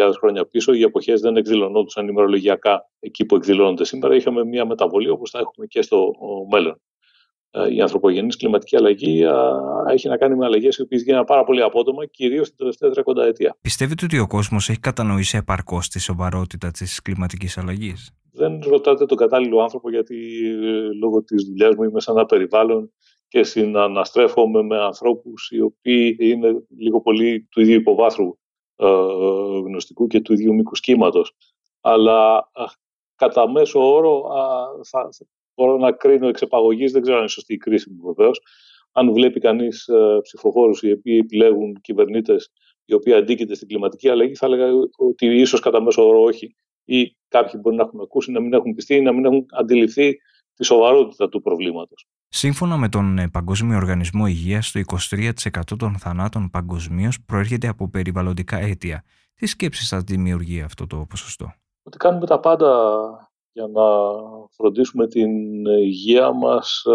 200.000 0.08 0.12
χρόνια 0.18 0.46
πίσω, 0.46 0.72
οι 0.72 0.82
εποχές 0.82 1.20
δεν 1.20 1.36
εκδηλωνόντουσαν 1.36 2.08
ημερολογιακά 2.08 2.90
εκεί 3.00 3.24
που 3.24 3.36
εκδηλώνονται 3.36 3.84
σήμερα. 3.84 4.14
Είχαμε 4.14 4.44
μια 4.44 4.66
μεταβολή 4.66 5.08
όπως 5.08 5.30
θα 5.30 5.38
έχουμε 5.38 5.66
και 5.66 5.82
στο 5.82 6.12
μέλλον 6.50 6.80
η 7.70 7.80
ανθρωπογενής 7.80 8.36
κλιματική 8.36 8.76
αλλαγή 8.76 9.24
έχει 9.90 10.08
να 10.08 10.16
κάνει 10.16 10.36
με 10.36 10.44
αλλαγές 10.44 10.76
οι 10.76 10.82
οποίες 10.82 11.02
γίνανε 11.02 11.24
πάρα 11.24 11.44
πολύ 11.44 11.62
απότομα, 11.62 12.06
κυρίως 12.06 12.48
την 12.48 12.56
τελευταία 12.56 12.90
τρεκονταετία. 12.90 13.56
Πιστεύετε 13.60 14.04
ότι 14.04 14.18
ο 14.18 14.26
κόσμος 14.26 14.68
έχει 14.68 14.80
κατανοήσει 14.80 15.36
επαρκώς 15.36 15.88
τη 15.88 16.00
σοβαρότητα 16.00 16.70
της 16.70 17.02
κλιματικής 17.02 17.58
αλλαγής; 17.58 18.10
Δεν 18.32 18.60
ρωτάτε 18.64 19.06
τον 19.06 19.16
κατάλληλο 19.16 19.60
άνθρωπο 19.62 19.90
γιατί 19.90 20.16
λόγω 21.00 21.22
της 21.22 21.44
δουλειάς 21.44 21.74
μου 21.74 21.82
είμαι 21.82 22.00
σε 22.00 22.10
ένα 22.10 22.24
περιβάλλον 22.24 22.92
και 23.32 23.42
συναναστρέφομαι 23.42 24.62
με 24.62 24.78
ανθρώπους 24.78 25.50
οι 25.50 25.60
οποίοι 25.60 26.16
είναι 26.20 26.64
λίγο 26.78 27.00
πολύ 27.00 27.48
του 27.50 27.60
ίδιου 27.60 27.74
υποβάθρου 27.74 28.36
ε, 28.76 28.86
γνωστικού 29.64 30.06
και 30.06 30.20
του 30.20 30.32
ίδιου 30.32 30.54
μήκους 30.54 30.80
κύματος. 30.80 31.36
Αλλά 31.80 32.50
κατά 33.16 33.50
μέσο 33.50 33.94
όρο 33.94 34.24
θα, 34.84 35.08
μπορώ 35.54 35.76
να 35.76 35.92
κρίνω 35.92 36.28
εξ 36.28 36.42
επαγωγής, 36.42 36.92
δεν 36.92 37.02
ξέρω 37.02 37.16
αν 37.16 37.22
είναι 37.22 37.32
σωστή 37.32 37.54
η 37.54 37.56
κρίση 37.56 37.90
μου 37.90 38.14
βεβαίως, 38.14 38.40
αν 38.92 39.12
βλέπει 39.12 39.40
κανείς 39.40 39.88
ε, 39.88 40.18
ψηφοφόρους 40.22 40.82
οι 40.82 40.92
οποίοι 40.92 41.18
επιλέγουν 41.22 41.80
κυβερνήτες 41.80 42.50
οι 42.84 42.94
οποίοι 42.94 43.12
αντίκειται 43.12 43.54
στην 43.54 43.68
κλιματική 43.68 44.08
αλλαγή, 44.08 44.34
θα 44.34 44.46
έλεγα 44.46 44.66
ότι 44.96 45.26
ίσως 45.26 45.60
κατά 45.60 45.82
μέσο 45.82 46.08
όρο 46.08 46.22
όχι. 46.22 46.54
Ή 46.84 47.16
κάποιοι 47.28 47.60
μπορεί 47.62 47.76
να 47.76 47.82
έχουν 47.82 48.00
ακούσει, 48.00 48.32
να 48.32 48.40
μην 48.40 48.52
έχουν 48.52 48.74
πιστεί 48.74 48.94
ή 48.94 49.00
να 49.00 49.12
μην 49.12 49.24
έχουν 49.24 49.46
αντιληφθεί 49.50 50.16
τη 50.54 50.64
σοβαρότητα 50.64 51.28
του 51.28 51.40
προβλήματος. 51.40 52.06
Σύμφωνα 52.34 52.76
με 52.76 52.88
τον 52.88 53.18
ε, 53.18 53.28
Παγκόσμιο 53.28 53.76
Οργανισμό 53.76 54.26
Υγείας, 54.26 54.72
το 54.72 54.80
23% 55.10 55.76
των 55.78 55.98
θανάτων 55.98 56.50
παγκοσμίως 56.50 57.20
προέρχεται 57.26 57.68
από 57.68 57.88
περιβαλλοντικά 57.88 58.56
αίτια. 58.56 59.04
Τι 59.34 59.46
σκέψεις 59.46 59.88
θα 59.88 59.98
δημιουργεί 59.98 60.60
αυτό 60.60 60.86
το 60.86 61.06
ποσοστό; 61.08 61.52
Ότι 61.82 61.96
κάνουμε 61.96 62.26
τα 62.26 62.40
πάντα 62.40 62.70
για 63.52 63.66
να 63.66 63.82
φροντίσουμε 64.50 65.06
την 65.06 65.30
υγεία 65.66 66.32
μας 66.32 66.84
ε, 66.86 66.92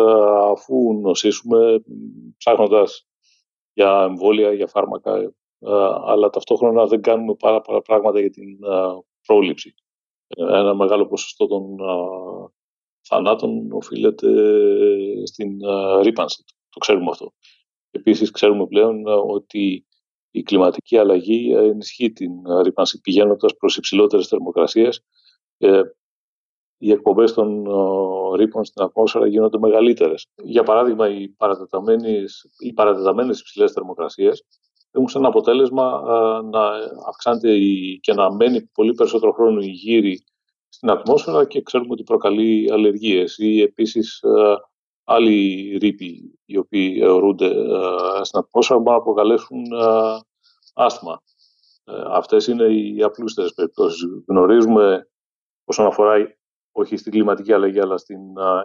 αφού 0.51 0.99
νοσήσουμε, 1.01 1.83
ψάχνοντας 2.37 3.07
για 3.73 4.05
εμβόλια, 4.09 4.53
για 4.53 4.67
φάρμακα, 4.67 5.15
ε, 5.15 5.29
αλλά 6.05 6.29
ταυτόχρονα 6.29 6.85
δεν 6.85 7.01
κάνουμε 7.01 7.35
πάρα 7.35 7.61
πολλά 7.61 7.81
πράγματα 7.81 8.19
για 8.19 8.29
την 8.29 8.57
πρόληψη. 9.25 9.73
Ένα 10.27 10.75
μεγάλο 10.75 11.05
ποσοστό 11.07 11.47
των 11.47 11.75
θανάτων 13.07 13.71
οφείλεται 13.71 14.29
στην 15.25 15.59
ρήπανση. 16.01 16.43
Το 16.69 16.79
ξέρουμε 16.79 17.09
αυτό. 17.09 17.33
Επίσης 17.91 18.31
ξέρουμε 18.31 18.67
πλέον 18.67 19.03
ότι 19.07 19.85
η 20.31 20.43
κλιματική 20.43 20.97
αλλαγή 20.97 21.53
ενισχύει 21.53 22.11
την 22.11 22.31
ρήπανση 22.63 23.01
πηγαίνοντας 23.01 23.55
προς 23.55 23.77
υψηλότερες 23.77 24.27
θερμοκρασίες. 24.27 25.01
Ε, 25.57 25.81
οι 26.77 26.91
εκπομπές 26.91 27.33
των 27.33 27.63
ρήπων 28.35 28.65
στην 28.65 28.83
ατμόσφαιρα 28.83 29.27
γίνονται 29.27 29.57
μεγαλύτερες. 29.59 30.27
Για 30.43 30.63
παράδειγμα, 30.63 31.09
οι 31.09 31.27
παρατεταμένες, 31.27 32.49
οι 32.59 32.73
παρατεταμένες 32.73 33.39
υψηλές 33.39 33.71
θερμοκρασίες 33.71 34.43
έχουν 34.91 35.07
σαν 35.07 35.25
αποτέλεσμα 35.25 36.01
να 36.51 36.61
αυξάνεται 37.07 37.57
και 37.99 38.13
να 38.13 38.33
μένει 38.33 38.61
πολύ 38.61 38.93
περισσότερο 38.93 39.31
χρόνο 39.31 39.61
η 39.61 39.69
γύρι 39.69 40.23
στην 40.69 40.89
ατμόσφαιρα 40.89 41.45
και 41.45 41.61
ξέρουμε 41.61 41.91
ότι 41.91 42.03
προκαλεί 42.03 42.71
αλλεργίες 42.71 43.37
ή 43.37 43.61
επίσης 43.61 44.21
ε, 44.21 44.55
άλλοι 45.03 45.77
ρήποι 45.77 46.39
οι 46.45 46.57
οποίοι 46.57 46.99
αιωρούνται 47.01 47.45
ε, 47.45 48.23
στην 48.23 48.39
ατμόσφαιρα 48.39 48.79
μπορούν 48.79 48.99
να 48.99 49.03
προκαλέσουν 49.03 49.63
ε, 49.71 50.19
άσθμα. 50.73 51.21
Αυτές 52.09 52.47
είναι 52.47 52.63
οι 52.63 53.03
απλούστερες 53.03 53.53
περιπτώσεις. 53.53 54.03
Γνωρίζουμε 54.27 55.09
όσον 55.65 55.85
αφορά 55.85 56.37
όχι 56.71 56.97
στην 56.97 57.11
κλιματική 57.11 57.53
αλλαγή 57.53 57.79
αλλά 57.79 57.97
στην 57.97 58.19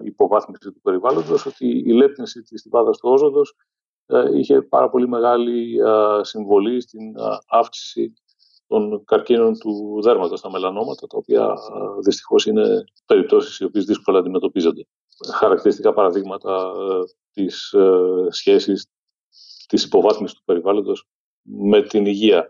υποβάθμιση 0.05 0.73
του 0.73 0.81
περιβάλλοντος 0.81 1.47
ότι 1.47 1.67
η 1.67 1.93
λέπνιση 1.93 2.43
της 2.43 2.63
τυπάδας 2.63 2.99
του 2.99 3.11
όζοντος 3.11 3.55
είχε 4.35 4.63
πάρα 4.63 4.91
πολύ 4.91 5.09
μεγάλη 5.09 5.77
συμβολή 6.21 6.81
στην 6.81 7.15
αύξηση 7.47 8.13
των 8.73 9.05
καρκίνων 9.05 9.59
του 9.59 10.01
δέρματος, 10.03 10.41
τα 10.41 10.51
μελανόματα, 10.51 11.07
τα 11.07 11.17
οποία 11.17 11.55
δυστυχώς 12.05 12.47
είναι 12.47 12.85
περιπτώσεις 13.07 13.59
οι 13.59 13.65
οποίες 13.65 13.85
δύσκολα 13.85 14.19
αντιμετωπίζονται. 14.19 14.87
Χαρακτηριστικά 15.35 15.93
παραδείγματα 15.93 16.73
της 17.33 17.75
σχέσης 18.29 18.87
της 19.69 19.85
υποβάθμισης 19.85 20.37
του 20.37 20.43
περιβάλλοντος 20.45 21.09
με 21.43 21.83
την 21.83 22.07
υγεία. 22.07 22.49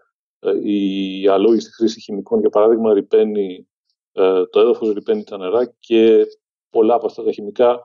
Η 0.63 1.29
αλόγιστη 1.29 1.73
χρήση 1.73 2.01
χημικών, 2.01 2.41
για 2.41 2.51
παράδειγμα, 2.51 2.93
ρηπαίνει 2.93 3.69
το 4.51 4.61
έδαφος, 4.61 4.93
ρηπαίνει 4.93 5.25
τα 5.25 5.37
νερά 5.37 5.75
και 5.79 6.27
πολλά 6.71 6.95
από 6.95 7.07
αυτά 7.07 7.23
τα 7.23 7.33
χημικά 7.33 7.83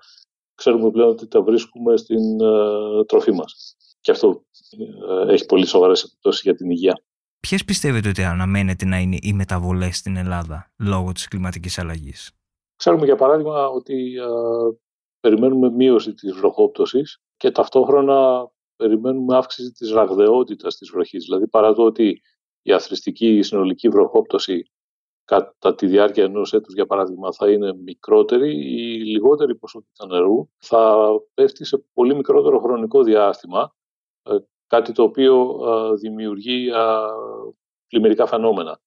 ξέρουμε 0.55 0.91
πλέον 0.91 1.09
ότι 1.09 1.27
τα 1.27 1.41
βρίσκουμε 1.41 1.97
στην 1.97 2.37
τροφή 3.05 3.31
μας. 3.31 3.75
Και 4.01 4.11
αυτό 4.11 4.43
έχει 5.27 5.45
πολύ 5.45 5.65
σοβαρές 5.65 6.03
επιπτώσεις 6.03 6.41
για 6.41 6.55
την 6.55 6.69
υγεία. 6.69 7.01
Ποιες 7.47 7.65
πιστεύετε 7.65 8.09
ότι 8.09 8.23
αναμένεται 8.23 8.85
να 8.85 8.97
είναι 8.99 9.17
οι 9.21 9.33
μεταβολές 9.33 9.97
στην 9.97 10.15
Ελλάδα 10.17 10.71
λόγω 10.79 11.11
της 11.11 11.27
κλιματικής 11.27 11.79
αλλαγής; 11.79 12.31
Ξέρουμε 12.75 13.05
για 13.05 13.15
παράδειγμα 13.15 13.67
ότι 13.67 14.17
α, 14.19 14.27
περιμένουμε 15.19 15.69
μείωση 15.69 16.13
της 16.13 16.33
βροχόπτωσης 16.33 17.21
και 17.37 17.51
ταυτόχρονα 17.51 18.49
περιμένουμε 18.75 19.37
αύξηση 19.37 19.71
της 19.71 19.91
ραγδαιότητας 19.91 20.77
της 20.77 20.89
βροχής. 20.89 21.23
Δηλαδή 21.25 21.47
παρά 21.47 21.73
το 21.73 21.83
ότι 21.83 22.21
η 22.61 22.71
αθρηστική 22.71 23.41
συνολική 23.41 23.89
βροχόπτωση 23.89 24.71
κατά 25.25 25.75
τη 25.75 25.87
διάρκεια 25.87 26.23
ενός 26.23 26.53
έτους, 26.53 26.73
για 26.73 26.85
παράδειγμα, 26.85 27.31
θα 27.31 27.51
είναι 27.51 27.73
μικρότερη, 27.73 28.55
η 28.55 29.03
λιγότερη 29.03 29.55
ποσότητα 29.55 30.07
νερού 30.07 30.49
θα 30.57 31.07
πέφτει 31.33 31.65
σε 31.65 31.85
πολύ 31.93 32.15
μικρότερο 32.15 32.59
χρονικό 32.59 33.03
διάστημα, 33.03 33.75
ε, 34.23 34.35
κάτι 34.67 34.91
το 34.91 35.03
οποίο 35.03 35.59
δημιουργεί 35.99 36.69
πλημμυρικά 37.87 38.25
φαινόμενα. 38.25 38.79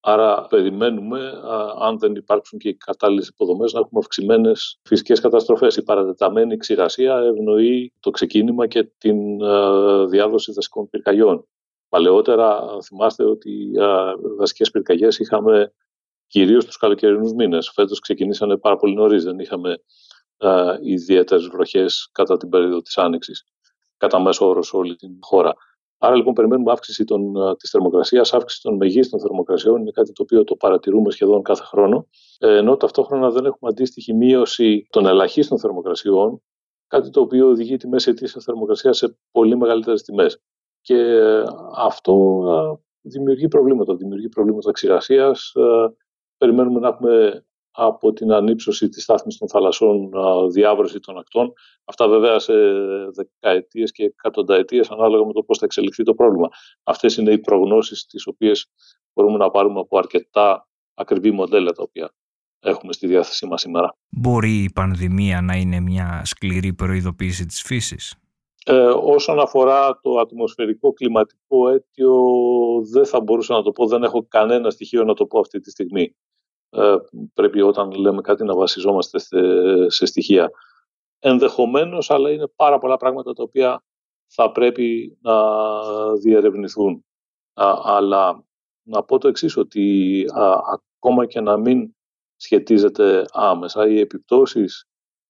Άρα 0.00 0.46
περιμένουμε, 0.46 1.32
αν 1.80 1.98
δεν 1.98 2.14
υπάρξουν 2.14 2.58
και 2.58 2.68
οι 2.68 2.74
κατάλληλες 2.74 3.28
υποδομές, 3.28 3.72
να 3.72 3.80
έχουμε 3.80 4.00
αυξημένες 4.00 4.78
φυσικές 4.82 5.20
καταστροφές. 5.20 5.76
Η 5.76 5.82
παρατεταμένη 5.82 6.56
ξηρασία 6.56 7.16
ευνοεί 7.16 7.92
το 8.00 8.10
ξεκίνημα 8.10 8.66
και 8.66 8.90
την 8.98 9.38
διάδοση 10.08 10.52
δασικών 10.52 10.88
πυρκαγιών. 10.88 11.48
Παλαιότερα 11.88 12.66
θυμάστε 12.82 13.24
ότι 13.24 13.50
οι 13.50 13.72
δασικές 14.38 14.70
πυρκαγιές 14.70 15.18
είχαμε 15.18 15.72
κυρίως 16.26 16.64
τους 16.64 16.76
καλοκαιρινούς 16.76 17.32
μήνες. 17.32 17.70
Φέτος 17.74 18.00
ξεκινήσανε 18.00 18.56
πάρα 18.56 18.76
πολύ 18.76 18.94
νωρίς. 18.94 19.24
Δεν 19.24 19.38
είχαμε 19.38 19.82
ιδιαίτερες 20.82 21.48
βροχές 21.48 22.08
κατά 22.12 22.36
την 22.36 22.48
περίοδο 22.48 22.80
της 22.80 22.98
Άνοιξης 22.98 23.44
κατά 23.98 24.20
μέσο 24.20 24.48
όρο 24.48 24.62
σε 24.62 24.76
όλη 24.76 24.96
την 24.96 25.10
χώρα. 25.20 25.54
Άρα 25.98 26.14
λοιπόν 26.14 26.34
περιμένουμε 26.34 26.72
αύξηση 26.72 27.04
της 27.58 27.70
θερμοκρασίας, 27.70 28.32
αύξηση 28.32 28.62
των 28.62 28.76
μεγίστων 28.76 29.20
θερμοκρασιών, 29.20 29.80
είναι 29.80 29.90
κάτι 29.90 30.12
το 30.12 30.22
οποίο 30.22 30.44
το 30.44 30.56
παρατηρούμε 30.56 31.10
σχεδόν 31.10 31.42
κάθε 31.42 31.62
χρόνο, 31.62 32.06
ε, 32.38 32.56
ενώ 32.56 32.76
ταυτόχρονα 32.76 33.30
δεν 33.30 33.44
έχουμε 33.44 33.70
αντίστοιχη 33.70 34.14
μείωση 34.14 34.86
των 34.90 35.06
ελαχίστων 35.06 35.58
θερμοκρασιών, 35.58 36.42
κάτι 36.86 37.10
το 37.10 37.20
οποίο 37.20 37.48
οδηγεί 37.48 37.76
τη 37.76 37.88
μέση 37.88 38.10
ετήσια 38.10 38.40
θερμοκρασίας 38.40 38.96
σε 38.96 39.18
πολύ 39.30 39.56
μεγαλύτερες 39.56 40.02
τιμές. 40.02 40.40
Και 40.80 40.96
ε, 40.96 41.44
αυτό 41.76 42.42
δημιουργεί 43.00 43.48
προβλήματα. 43.48 43.94
Δημιουργεί 43.96 44.28
προβλήματα 44.28 44.70
ξηρασίας. 44.70 45.52
Ε, 45.54 45.94
περιμένουμε 46.36 46.80
να 46.80 46.88
έχουμε 46.88 47.44
από 47.80 48.12
την 48.12 48.32
ανύψωση 48.32 48.88
της 48.88 49.02
στάθμης 49.02 49.38
των 49.38 49.48
θαλασσών, 49.48 50.10
διάβρωση 50.50 51.00
των 51.00 51.18
ακτών. 51.18 51.52
Αυτά 51.84 52.08
βέβαια 52.08 52.38
σε 52.38 52.52
δεκαετίες 53.14 53.92
και 53.92 54.04
εκατονταετίες 54.04 54.90
ανάλογα 54.90 55.26
με 55.26 55.32
το 55.32 55.42
πώς 55.42 55.58
θα 55.58 55.64
εξελιχθεί 55.64 56.02
το 56.02 56.14
πρόβλημα. 56.14 56.48
Αυτές 56.82 57.16
είναι 57.16 57.32
οι 57.32 57.38
προγνώσεις 57.38 58.06
τις 58.06 58.26
οποίες 58.26 58.66
μπορούμε 59.12 59.36
να 59.36 59.50
πάρουμε 59.50 59.80
από 59.80 59.98
αρκετά 59.98 60.68
ακριβή 60.94 61.30
μοντέλα 61.30 61.72
τα 61.72 61.82
οποία 61.82 62.10
έχουμε 62.60 62.92
στη 62.92 63.06
διάθεσή 63.06 63.46
μας 63.46 63.60
σήμερα. 63.60 63.96
Μπορεί 64.08 64.62
η 64.62 64.70
πανδημία 64.74 65.40
να 65.40 65.56
είναι 65.56 65.80
μια 65.80 66.22
σκληρή 66.24 66.72
προειδοποίηση 66.74 67.46
της 67.46 67.62
φύσης; 67.62 68.14
Ε, 68.64 68.92
όσον 69.02 69.40
αφορά 69.40 70.00
το 70.02 70.18
ατμοσφαιρικό 70.18 70.92
κλιματικό 70.92 71.68
αίτιο 71.68 72.14
δεν 72.92 73.06
θα 73.06 73.20
μπορούσα 73.20 73.54
να 73.54 73.62
το 73.62 73.72
πω, 73.72 73.86
δεν 73.86 74.02
έχω 74.02 74.26
κανένα 74.28 74.70
στοιχείο 74.70 75.04
να 75.04 75.14
το 75.14 75.26
πω 75.26 75.38
αυτή 75.38 75.60
τη 75.60 75.70
στιγμή. 75.70 76.14
Ε, 76.70 76.96
πρέπει 77.34 77.60
όταν 77.60 77.90
λέμε 77.90 78.20
κάτι 78.20 78.44
να 78.44 78.54
βασιζόμαστε 78.54 79.18
σε 79.90 80.06
στοιχεία. 80.06 80.50
Ενδεχομένως, 81.18 82.10
αλλά 82.10 82.30
είναι 82.30 82.46
πάρα 82.56 82.78
πολλά 82.78 82.96
πράγματα 82.96 83.32
τα 83.32 83.42
οποία 83.42 83.82
θα 84.26 84.52
πρέπει 84.52 85.18
να 85.20 85.34
διερευνηθούν. 86.14 87.04
Αλλά 87.82 88.44
να 88.82 89.02
πω 89.02 89.18
το 89.18 89.28
εξής, 89.28 89.56
ότι 89.56 90.24
ακόμα 90.72 91.26
και 91.26 91.40
να 91.40 91.56
μην 91.56 91.94
σχετίζεται 92.36 93.24
άμεσα, 93.32 93.88
οι 93.88 94.00
επιπτώσεις 94.00 94.88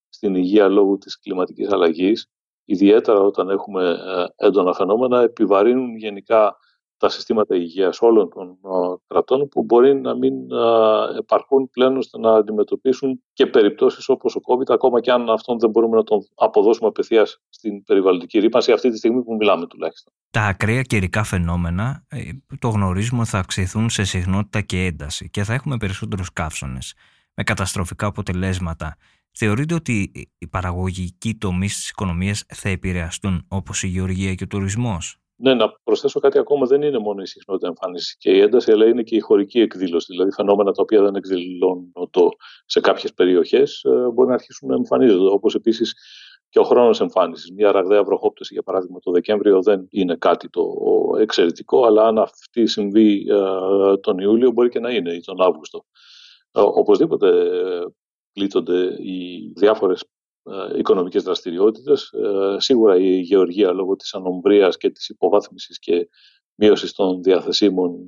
στην 0.09 0.35
υγεία 0.35 0.69
λόγω 0.69 0.99
της 0.99 1.19
κλιματικής 1.19 1.73
αλλαγής, 1.73 2.31
ιδιαίτερα 2.65 3.21
όταν 3.21 3.51
έχουμε 3.51 3.91
ε, 3.91 4.47
έντονα 4.47 4.73
φαινόμενα, 4.73 5.21
επιβαρύνουν 5.23 5.97
γενικά 5.97 6.57
τα 6.99 7.09
συστήματα 7.09 7.57
υγείας 7.57 8.01
όλων 8.01 8.31
των 8.31 8.59
κρατών 9.07 9.49
που 9.49 9.65
μπορεί 9.65 10.01
να 10.01 10.17
μην 10.17 10.35
επαρκούν 11.19 11.71
πλέον 11.71 11.97
ώστε 11.97 12.19
να 12.19 12.35
αντιμετωπίσουν 12.35 13.23
και 13.33 13.47
περιπτώσεις 13.47 14.09
όπως 14.09 14.37
ο 14.37 14.41
COVID, 14.49 14.73
ακόμα 14.73 15.01
και 15.01 15.11
αν 15.11 15.31
αυτόν 15.31 15.59
δεν 15.59 15.71
μπορούμε 15.71 15.97
να 15.97 16.05
τον 16.05 16.27
αποδώσουμε 16.35 16.89
απευθείας 16.89 17.41
στην 17.49 17.85
περιβαλλοντική 17.85 18.39
ρήπανση 18.39 18.73
αυτή 18.73 18.91
τη 18.91 18.97
στιγμή 18.97 19.23
που 19.23 19.35
μιλάμε 19.35 19.67
τουλάχιστον. 19.67 20.13
Τα 20.31 20.43
ακραία 20.43 20.83
καιρικά 20.83 21.23
φαινόμενα, 21.25 22.05
ε, 22.09 22.19
το 22.59 22.69
γνωρίζουμε, 22.69 23.25
θα 23.25 23.39
αυξηθούν 23.39 23.91
σε 23.91 24.05
συχνότητα 24.05 24.61
και 24.61 24.85
ένταση 24.85 25.31
και 25.31 25.43
θα 25.43 25.55
έχουμε 25.55 25.77
περισσότερους 25.77 26.33
καύσονες 26.33 26.95
με 27.35 27.43
καταστροφικά 27.43 28.07
αποτελέσματα. 28.07 28.97
Θεωρείτε 29.31 29.75
ότι 29.75 30.13
οι 30.39 30.47
παραγωγικοί 30.47 31.35
τομείς 31.35 31.75
της 31.75 31.89
οικονομίας 31.89 32.45
θα 32.49 32.69
επηρεαστούν 32.69 33.45
όπως 33.49 33.83
η 33.83 33.87
γεωργία 33.87 34.35
και 34.35 34.45
ο 34.45 34.47
τουρισμός; 34.47 35.19
Ναι, 35.41 35.55
να 35.55 35.73
προσθέσω 35.85 36.21
κάτι 36.21 36.39
ακόμα. 36.39 36.67
Δεν 36.67 36.83
είναι 36.83 36.99
μόνο 36.99 37.23
η 37.23 37.27
συχνότητα 37.27 37.67
εμφάνιση 37.67 38.17
και 38.19 38.31
η 38.31 38.41
ένταση, 38.41 38.73
αλλά 38.73 38.87
είναι 38.87 39.03
και 39.03 39.17
η 39.17 39.21
χωρική 39.21 39.61
εκδήλωση. 39.61 40.07
Δηλαδή, 40.11 40.33
φαινόμενα 40.33 40.73
τα 40.73 40.83
οποία 40.83 41.03
δεν 41.03 41.15
εκδηλώνονται 41.15 42.29
σε 42.67 42.81
κάποιες 42.81 43.15
περιοχές 43.15 43.83
ε, 43.85 43.91
μπορεί 43.91 44.29
να 44.29 44.35
αρχίσουν 44.35 44.69
να 44.69 44.75
εμφανίζονται. 44.75 45.33
Όπως 45.33 45.55
επίσης 45.55 45.95
και 46.49 46.59
ο 46.59 46.63
χρόνος 46.63 47.01
εμφάνισης. 47.01 47.51
Μια 47.51 47.73
ραγδαία 47.73 48.05
βροχόπτωση, 48.05 48.53
για 48.55 48.63
παράδειγμα, 48.63 48.99
το 48.99 49.11
Δεκέμβριο 49.11 49.63
δεν 49.63 49.87
είναι 49.91 50.17
κάτι 50.17 50.49
το 50.49 50.75
εξαιρετικό, 51.21 51.85
αλλά 51.87 52.07
αν 52.07 52.19
αυτή 52.19 52.67
συμβεί 52.67 53.27
ε, 53.29 53.97
τον 53.97 54.19
Ιούλιο, 54.19 54.51
μπορεί 54.51 54.69
και 54.69 54.81
να 54.81 54.91
είναι 54.91 55.13
ή 55.13 55.21
τον 55.21 55.41
Αύγουστο. 55.41 55.85
Ε, 56.53 56.61
οπωσδήποτε 56.61 57.33
πλήττονται 58.33 58.83
οι 59.03 59.53
διάφορες 59.57 60.05
οικονομικές 60.79 61.23
δραστηριότητες. 61.23 62.13
Σίγουρα 62.57 62.97
η 62.97 63.19
γεωργία 63.19 63.73
λόγω 63.73 63.97
της 63.97 64.15
ανομβρίας 64.15 64.77
και 64.77 64.91
της 64.91 65.09
υποβάθμισης 65.09 65.79
και 65.79 66.09
μείωσης 66.55 66.93
των 66.93 67.23
διαθεσίμων 67.23 68.07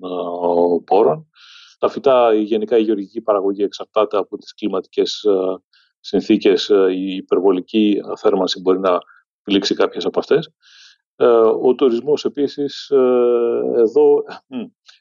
πόρων. 0.85 1.31
Τα 1.79 1.89
φυτά, 1.89 2.35
η 2.35 2.43
γενικά 2.43 2.79
η 2.79 2.83
γεωργική 2.83 3.21
παραγωγή 3.21 3.63
εξαρτάται 3.63 4.17
από 4.17 4.37
τις 4.37 4.55
κλιματικές 4.55 5.25
συνθήκες, 6.01 6.69
η 6.95 7.15
υπερβολική 7.15 8.01
θέρμανση 8.19 8.61
μπορεί 8.61 8.79
να 8.79 8.99
πλήξει 9.43 9.75
κάποιες 9.75 10.05
από 10.05 10.19
αυτές. 10.19 10.51
Ε, 11.17 11.27
ο 11.63 11.75
τουρισμός 11.75 12.25
επίσης, 12.25 12.91
ε, 12.91 12.97
εδώ 13.77 14.25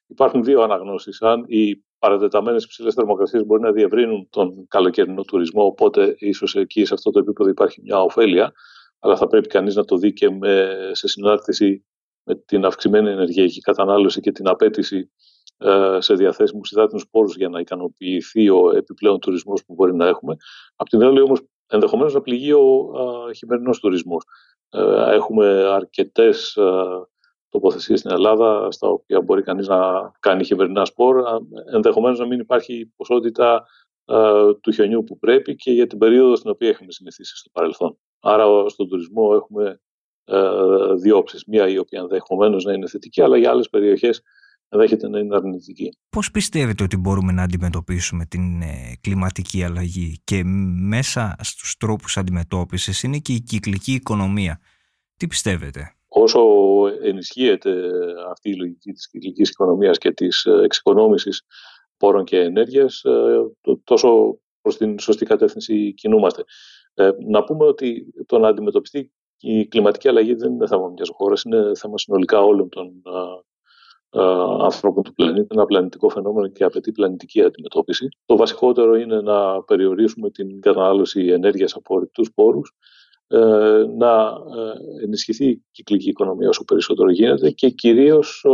υπάρχουν 0.07 0.43
δύο 0.43 0.61
αναγνώσεις. 0.61 1.21
Αν 1.21 1.43
οι 1.47 1.83
παρατεταμένες 1.99 2.63
υψηλές 2.63 2.93
θερμοκρασίες 2.93 3.45
μπορεί 3.45 3.61
να 3.61 3.71
διευρύνουν 3.71 4.27
τον 4.29 4.67
καλοκαιρινό 4.67 5.23
τουρισμό, 5.23 5.65
οπότε 5.65 6.15
ίσως 6.17 6.55
εκεί 6.55 6.85
σε 6.85 6.93
αυτό 6.93 7.11
το 7.11 7.19
επίπεδο 7.19 7.49
υπάρχει 7.49 7.81
μια 7.81 8.01
ωφέλεια, 8.01 8.51
αλλά 8.99 9.15
θα 9.15 9.27
πρέπει 9.27 9.47
κανείς 9.47 9.75
να 9.75 9.85
το 9.85 9.97
δει 9.97 10.13
και 10.13 10.29
με, 10.29 10.75
σε 10.91 11.07
συνάρτηση 11.07 11.85
με 12.23 12.35
την 12.35 12.65
αυξημένη 12.65 13.09
ενεργειακή 13.09 13.59
κατανάλωση 13.59 14.21
και 14.21 14.31
την 14.31 14.47
απέτηση 14.47 15.11
ε, 15.57 15.97
σε 15.99 16.13
διαθέσιμους 16.13 16.71
υδάτινους 16.71 17.07
πόρους 17.09 17.35
για 17.35 17.49
να 17.49 17.59
ικανοποιηθεί 17.59 18.49
ο 18.49 18.71
επιπλέον 18.75 19.19
τουρισμός 19.19 19.65
που 19.65 19.73
μπορεί 19.73 19.95
να 19.95 20.07
έχουμε. 20.07 20.35
Απ' 20.75 20.87
την 20.87 21.03
άλλη, 21.03 21.21
όμως, 21.21 21.41
ενδεχομένως 21.67 22.13
να 22.13 22.21
πληγεί 22.21 22.51
ο 22.53 22.91
χειμερινός 23.35 23.79
τουρισμός. 23.79 24.23
Ε, 24.69 25.13
έχουμε 25.13 25.47
αρκετές 25.47 26.55
ε, 26.55 26.63
τοποθεσίες 27.49 27.99
στην 27.99 28.11
Ελλάδα, 28.11 28.71
στα 28.71 28.87
οποία 28.87 29.21
μπορεί 29.21 29.41
κανείς 29.41 29.67
να 29.67 30.11
κάνει 30.19 30.43
χειμερινά 30.43 30.85
σπορ. 30.85 31.23
Ενδεχομένως 31.73 32.19
να 32.19 32.25
μην 32.25 32.39
υπάρχει 32.39 32.93
ποσότητα 32.95 33.65
του 34.61 34.71
χιονιού 34.71 35.03
που 35.03 35.17
πρέπει 35.19 35.55
και 35.55 35.71
για 35.71 35.87
την 35.87 35.97
περίοδο 35.97 36.35
στην 36.35 36.49
οποία 36.49 36.69
έχουμε 36.69 36.91
συνηθίσει 36.91 37.37
στο 37.37 37.49
παρελθόν. 37.53 37.97
Άρα, 38.19 38.69
στον 38.69 38.87
τουρισμό 38.87 39.31
έχουμε 39.35 39.81
δύο 41.01 41.17
όψεις. 41.17 41.43
Μία 41.45 41.67
η 41.67 41.77
οποία 41.77 41.99
ενδεχομένως 41.99 42.63
να 42.63 42.73
είναι 42.73 42.87
θετική, 42.87 43.21
αλλά 43.21 43.37
για 43.37 43.49
άλλες 43.49 43.69
περιοχές 43.69 44.21
ενδέχεται 44.69 45.09
να 45.09 45.19
είναι 45.19 45.35
αρνητική. 45.35 45.97
Πώς 46.09 46.31
πιστεύετε 46.31 46.83
ότι 46.83 46.97
μπορούμε 46.97 47.31
να 47.31 47.43
αντιμετωπίσουμε 47.43 48.25
την 48.25 48.61
ε, 48.61 48.93
κλιματική 49.01 49.63
αλλαγή 49.63 50.21
και 50.23 50.43
μέσα 50.87 51.35
στους 51.39 51.77
τρόπους 51.77 52.17
αντιμετώπισης; 52.17 53.03
Είναι 53.03 53.17
και 53.17 53.33
η 53.33 53.41
κυκλική 53.41 53.93
οικονομία. 53.93 54.59
Τι 55.17 55.27
πιστεύετε; 55.27 55.93
Όσο 56.11 56.41
ενισχύεται 57.01 57.91
αυτή 58.29 58.49
η 58.49 58.55
λογική 58.55 58.91
της 58.91 59.09
κυκλικής 59.09 59.49
οικονομίας 59.49 59.97
και 59.97 60.11
της 60.11 60.45
ε, 60.45 60.61
εξοικονόμησης 60.63 61.41
πόρων 61.97 62.23
και 62.23 62.39
ενέργειας, 62.39 63.03
ε, 63.03 63.37
τόσο 63.83 64.39
προς 64.61 64.77
την 64.77 64.99
σωστή 64.99 65.25
κατεύθυνση 65.25 65.93
κινούμαστε. 65.93 66.43
Να 67.27 67.43
πούμε 67.43 67.65
ότι 67.65 68.13
το 68.25 68.39
να 68.39 68.47
αντιμετωπιστεί 68.47 69.11
η 69.39 69.67
κλιματική 69.67 70.07
αλλαγή 70.07 70.33
δεν 70.33 70.51
είναι 70.51 70.67
θέμα 70.67 70.87
μιας 70.87 71.09
χώρας, 71.13 71.43
είναι 71.43 71.71
θέμα 71.75 71.97
συνολικά 71.97 72.41
όλων 72.41 72.69
των 72.69 73.01
ε, 74.11 74.19
ανθρώπων 74.63 75.03
του 75.03 75.13
πλανήτη, 75.13 75.47
ένα 75.49 75.65
πλανητικό 75.65 76.09
φαινόμενο 76.09 76.47
και 76.47 76.63
απαιτεί 76.63 76.91
πλανητική 76.91 77.41
αντιμετώπιση. 77.41 78.07
Το 78.25 78.37
βασικότερο 78.37 78.95
είναι 78.95 79.21
να 79.21 79.63
περιορίσουμε 79.63 80.29
την 80.29 80.61
κατανάλωση 80.61 81.27
ενέργειας 81.27 81.73
από 81.75 81.95
ορυκτούς 81.95 82.31
πόρους, 82.33 82.71
ε, 82.71 82.98
να 83.97 84.11
ε, 84.57 85.03
ενισχυθεί 85.03 85.49
η 85.49 85.63
κυκλική 85.71 86.09
οικονομία 86.09 86.49
όσο 86.49 86.63
περισσότερο 86.63 87.11
γίνεται 87.11 87.49
και 87.49 87.69
κυρίως, 87.69 88.45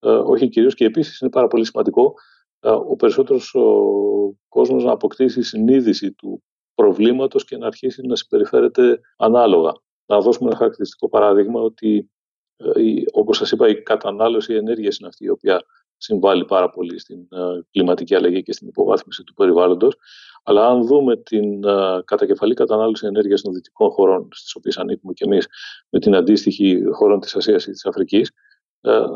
όχι 0.00 0.48
κυρίως 0.48 0.74
και 0.74 0.84
επίσης 0.84 1.20
είναι 1.20 1.30
πάρα 1.30 1.46
πολύ 1.46 1.64
σημαντικό 1.64 2.14
ο 2.60 2.96
περισσότερος 2.96 3.54
ο 3.54 4.36
κόσμος 4.48 4.84
να 4.84 4.92
αποκτήσει 4.92 5.42
συνείδηση 5.42 6.12
του 6.12 6.42
προβλήματος 6.74 7.44
και 7.44 7.56
να 7.56 7.66
αρχίσει 7.66 8.06
να 8.06 8.16
συμπεριφέρεται 8.16 9.00
ανάλογα. 9.16 9.72
Να 10.06 10.20
δώσουμε 10.20 10.48
ένα 10.48 10.58
χαρακτηριστικό 10.58 11.08
παράδειγμα 11.08 11.60
ότι 11.60 12.10
ε, 12.56 12.70
όπως 13.12 13.36
σας 13.36 13.50
είπα, 13.50 13.68
η 13.68 13.82
κατανάλωση 13.82 14.54
ενέργειας 14.54 14.98
είναι 14.98 15.08
αυτή 15.08 15.24
η 15.24 15.28
οποία 15.28 15.62
συμβάλλει 15.96 16.44
πάρα 16.44 16.70
πολύ 16.70 16.98
στην 16.98 17.18
ε, 17.18 17.60
κλιματική 17.70 18.14
αλλαγή 18.14 18.42
και 18.42 18.52
στην 18.52 18.68
υποβάθμιση 18.68 19.24
του 19.24 19.34
περιβάλλοντος. 19.34 19.96
Αλλά 20.42 20.68
αν 20.68 20.86
δούμε 20.86 21.16
την 21.16 21.64
ε, 21.64 22.02
κατακεφαλή 22.04 22.54
κατανάλωση 22.54 23.06
ενέργειας 23.06 23.42
των 23.42 23.52
δυτικών 23.52 23.90
χωρών, 23.90 24.28
στις 24.32 24.54
οποίες 24.54 24.78
ανήκουμε 24.78 25.12
και 25.12 25.24
εμείς, 25.24 25.46
με 25.88 25.98
την 25.98 26.14
αντίστοιχη 26.14 26.82
χωρών 26.92 27.20
της 27.20 27.36
Ασίας 27.36 27.66
ή 27.66 27.70
της 27.70 27.86
Αφρικής, 27.86 28.30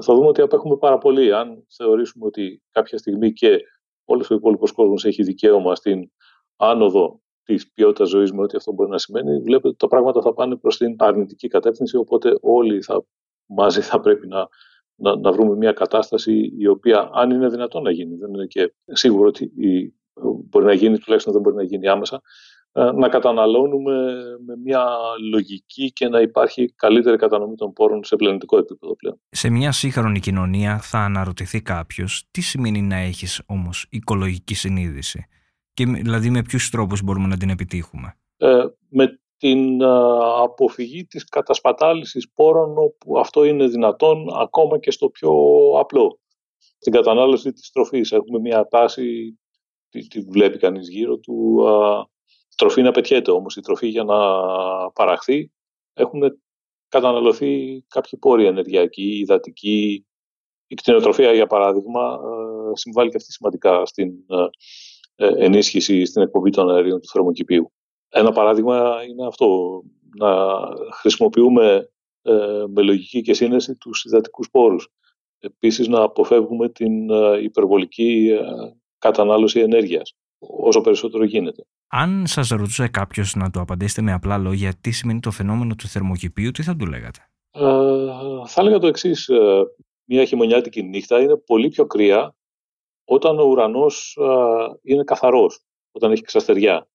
θα 0.00 0.14
δούμε 0.14 0.26
ότι 0.26 0.40
απέχουμε 0.40 0.76
πάρα 0.76 0.98
πολύ. 0.98 1.34
Αν 1.34 1.66
θεωρήσουμε 1.76 2.26
ότι 2.26 2.62
κάποια 2.70 2.98
στιγμή 2.98 3.32
και 3.32 3.60
όλος 4.04 4.30
ο 4.30 4.34
υπόλοιπος 4.34 4.72
κόσμος 4.72 5.04
έχει 5.04 5.22
δικαίωμα 5.22 5.74
στην 5.74 6.10
άνοδο 6.56 7.20
της 7.42 7.72
ποιότητας 7.72 8.08
ζωής 8.08 8.32
με 8.32 8.42
ό,τι 8.42 8.56
αυτό 8.56 8.72
μπορεί 8.72 8.90
να 8.90 8.98
σημαίνει, 8.98 9.38
βλέπετε 9.38 9.68
ότι 9.68 9.76
τα 9.76 9.86
πράγματα 9.86 10.20
θα 10.20 10.32
πάνε 10.34 10.56
προς 10.56 10.76
την 10.76 10.94
αρνητική 10.98 11.48
κατεύθυνση. 11.48 11.96
Οπότε 11.96 12.38
όλοι 12.40 12.82
θα 12.82 13.04
μαζί 13.46 13.80
θα 13.80 14.00
πρέπει 14.00 14.26
να, 14.26 14.48
να, 15.00 15.16
να 15.16 15.32
βρούμε 15.32 15.56
μια 15.56 15.72
κατάσταση 15.72 16.52
η 16.58 16.66
οποία 16.66 17.10
αν 17.12 17.30
είναι 17.30 17.48
δυνατόν 17.48 17.82
να 17.82 17.90
γίνει, 17.90 18.16
δεν 18.16 18.34
είναι 18.34 18.46
και 18.46 18.74
σίγουρο 18.84 19.28
ότι 19.28 19.44
η, 19.44 19.94
μπορεί 20.48 20.64
να 20.64 20.72
γίνει, 20.72 20.98
τουλάχιστον 20.98 21.32
δεν 21.32 21.42
μπορεί 21.42 21.56
να 21.56 21.62
γίνει 21.62 21.88
άμεσα, 21.88 22.20
ε, 22.72 22.90
να 22.92 23.08
καταναλώνουμε 23.08 24.14
με 24.46 24.56
μια 24.64 24.86
λογική 25.30 25.92
και 25.92 26.08
να 26.08 26.20
υπάρχει 26.20 26.72
καλύτερη 26.76 27.16
κατανομή 27.16 27.54
των 27.56 27.72
πόρων 27.72 28.04
σε 28.04 28.16
πλανητικό 28.16 28.58
επίπεδο 28.58 28.96
πλέον. 28.96 29.20
Σε 29.30 29.50
μια 29.50 29.72
σύγχρονη 29.72 30.20
κοινωνία 30.20 30.78
θα 30.78 30.98
αναρωτηθεί 30.98 31.62
κάποιος 31.62 32.24
τι 32.30 32.40
σημαίνει 32.40 32.82
να 32.82 32.96
έχεις 32.96 33.42
όμως 33.46 33.86
οικολογική 33.90 34.54
συνείδηση; 34.54 35.26
Και 35.72 35.84
δηλαδή 35.86 36.30
με 36.30 36.42
ποιους 36.42 36.70
τρόπους 36.70 37.02
μπορούμε 37.02 37.26
να 37.26 37.36
την 37.36 37.50
επιτύχουμε; 37.50 38.16
Ε, 38.36 38.64
με 38.88 39.20
την 39.40 39.82
αποφυγή 40.42 41.04
της 41.04 41.24
κατασπατάλησης 41.24 42.30
πόρων 42.34 42.78
όπου 42.78 43.18
αυτό 43.18 43.44
είναι 43.44 43.66
δυνατόν 43.66 44.28
ακόμα 44.40 44.78
και 44.78 44.90
στο 44.90 45.08
πιο 45.08 45.32
απλό. 45.78 46.20
Στην 46.78 46.92
κατανάλωση 46.92 47.52
της 47.52 47.70
τροφής 47.70 48.12
έχουμε 48.12 48.38
μια 48.38 48.68
τάση, 48.68 49.38
τη, 49.88 50.06
τη 50.06 50.20
βλέπει 50.20 50.58
κανείς 50.58 50.88
γύρω 50.88 51.16
του, 51.16 51.68
α, 51.68 52.06
τροφή 52.56 52.82
να 52.82 52.90
πετιέται 52.90 53.30
όμως. 53.30 53.56
Η 53.56 53.60
τροφή 53.60 53.88
για 53.88 54.04
να 54.04 54.16
παραχθεί 54.90 55.52
έχουν 55.94 56.40
καταναλωθεί 56.88 57.84
κάποιοι 57.88 58.18
πόροι 58.18 58.46
ενεργειακοί, 58.46 59.18
υδατικοί. 59.18 60.06
Η 60.66 60.74
κτηνοτροφία 60.74 61.32
για 61.32 61.46
παράδειγμα 61.46 62.18
συμβάλλει 62.72 63.10
και 63.10 63.16
αυτή 63.16 63.32
σημαντικά 63.32 63.86
στην 63.86 64.12
ε, 65.16 65.44
ενίσχυση 65.44 66.04
στην 66.04 66.22
εκπομπή 66.22 66.50
των 66.50 66.70
αερίων 66.70 67.00
του 67.00 67.08
θερμοκηπίου. 67.08 67.72
Ένα 68.10 68.32
παράδειγμα 68.32 69.04
είναι 69.08 69.26
αυτό, 69.26 69.82
να 70.16 70.58
χρησιμοποιούμε 70.92 71.90
ε, 72.22 72.64
με 72.68 72.82
λογική 72.82 73.20
και 73.20 73.34
σύνεση 73.34 73.76
τους 73.76 74.04
υδατικούς 74.04 74.50
πόρους. 74.50 74.88
Επίσης 75.38 75.88
να 75.88 76.02
αποφεύγουμε 76.02 76.68
την 76.68 77.10
ε, 77.10 77.42
υπερβολική 77.42 78.28
ε, 78.30 78.40
κατανάλωση 78.98 79.60
ενέργειας 79.60 80.14
όσο 80.38 80.80
περισσότερο 80.80 81.24
γίνεται. 81.24 81.66
Αν 81.88 82.26
σας 82.26 82.48
ρωτούσε 82.48 82.88
κάποιος 82.88 83.34
να 83.34 83.50
το 83.50 83.60
απαντήσετε 83.60 84.02
με 84.02 84.12
απλά 84.12 84.38
λόγια 84.38 84.74
τι 84.80 84.90
σημαίνει 84.90 85.20
το 85.20 85.30
φαινόμενο 85.30 85.74
του 85.74 85.86
θερμοκηπίου, 85.86 86.50
τι 86.50 86.62
θα 86.62 86.76
του 86.76 86.86
λέγατε; 86.86 87.18
Ε, 87.50 87.60
θα 88.46 88.60
έλεγα 88.60 88.78
το 88.78 88.86
εξής. 88.86 89.30
Μια 90.04 90.24
χειμωνιάτικη 90.24 90.82
νύχτα 90.82 91.20
είναι 91.20 91.36
πολύ 91.36 91.68
πιο 91.68 91.86
κρύα 91.86 92.34
όταν 93.04 93.38
ο 93.38 93.42
ουρανός 93.42 94.18
είναι 94.82 95.04
καθαρός, 95.04 95.60
όταν 95.92 96.12
έχει 96.12 96.22
ξαστεριά. 96.22 96.88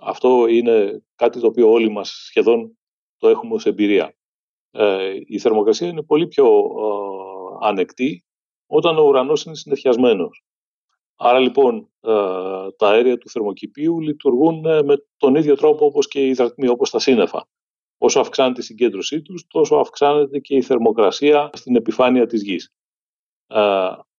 Αυτό 0.00 0.46
είναι 0.46 1.02
κάτι 1.14 1.40
το 1.40 1.46
οποίο 1.46 1.70
όλοι 1.70 1.90
μας 1.90 2.08
σχεδόν 2.08 2.78
το 3.18 3.28
έχουμε 3.28 3.54
ως 3.54 3.66
εμπειρία. 3.66 4.14
Ε, 4.70 5.12
η 5.24 5.38
θερμοκρασία 5.38 5.88
είναι 5.88 6.02
πολύ 6.02 6.26
πιο 6.26 6.46
ε, 6.46 7.66
ανεκτή 7.66 8.24
όταν 8.66 8.98
ο 8.98 9.02
ουρανός 9.02 9.44
είναι 9.44 9.54
συνεφιασμένος. 9.54 10.44
Άρα 11.16 11.38
λοιπόν 11.38 11.90
ε, 12.00 12.10
τα 12.76 12.88
αέρια 12.88 13.18
του 13.18 13.28
θερμοκηπίου 13.28 14.00
λειτουργούν 14.00 14.64
ε, 14.64 14.82
με 14.82 15.06
τον 15.16 15.34
ίδιο 15.34 15.56
τρόπο 15.56 15.84
όπως 15.86 16.08
και 16.08 16.20
οι 16.24 16.28
υδρατμοί, 16.28 16.68
όπως 16.68 16.90
τα 16.90 16.98
σύννεφα. 16.98 17.48
Όσο 17.98 18.20
αυξάνεται 18.20 18.60
η 18.60 18.64
συγκέντρωσή 18.64 19.22
τους, 19.22 19.46
τόσο 19.46 19.76
αυξάνεται 19.76 20.38
και 20.38 20.54
η 20.54 20.62
θερμοκρασία 20.62 21.50
στην 21.52 21.76
επιφάνεια 21.76 22.26
της 22.26 22.42
γης. 22.42 22.72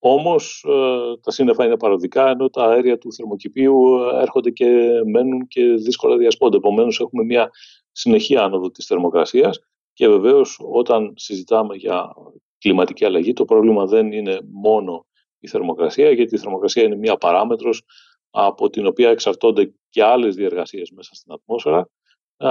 Όμως 0.04 0.66
ε, 0.68 1.18
τα 1.22 1.32
σύννεφα 1.32 1.66
είναι 1.66 1.78
παροδικά, 1.78 2.30
ενώ 2.30 2.50
τα 2.50 2.66
αέρια 2.66 2.98
του 2.98 3.14
θερμοκηπίου 3.14 3.98
ε, 3.98 4.22
έρχονται 4.22 4.50
και 4.50 4.90
μένουν 5.06 5.48
και 5.48 5.64
δύσκολα 5.64 6.18
διασπώνται. 6.18 6.58
Επομένως, 6.58 7.00
έχουμε 7.00 7.24
μια 7.24 7.50
συνεχή 7.92 8.38
άνοδο 8.38 8.72
της 8.72 8.86
θερμοκρασίας, 8.86 9.60
Και 9.94 10.08
βεβαίως 10.08 10.60
όταν 10.72 11.14
συζητάμε 11.16 11.76
για 11.76 12.14
κλιματική 12.58 13.06
αλλαγή, 13.06 13.34
το 13.34 13.46
πρόβλημα 13.46 13.86
δεν 13.86 14.12
είναι 14.12 14.40
μόνο 14.52 15.06
η 15.40 15.48
θερμοκρασία, 15.48 16.12
γιατί 16.12 16.36
η 16.36 16.38
θερμοκρασία 16.38 16.84
είναι 16.84 16.96
μία 16.96 17.18
παράμετρος 17.18 17.84
από 18.30 18.70
την 18.70 18.86
οποία 18.86 19.10
εξαρτώνται 19.10 19.74
και 19.90 20.04
άλλες 20.04 20.36
διεργασίες 20.36 20.92
μέσα 20.92 21.16
στην 21.16 21.34
ατμόσφαιρα, 21.34 21.90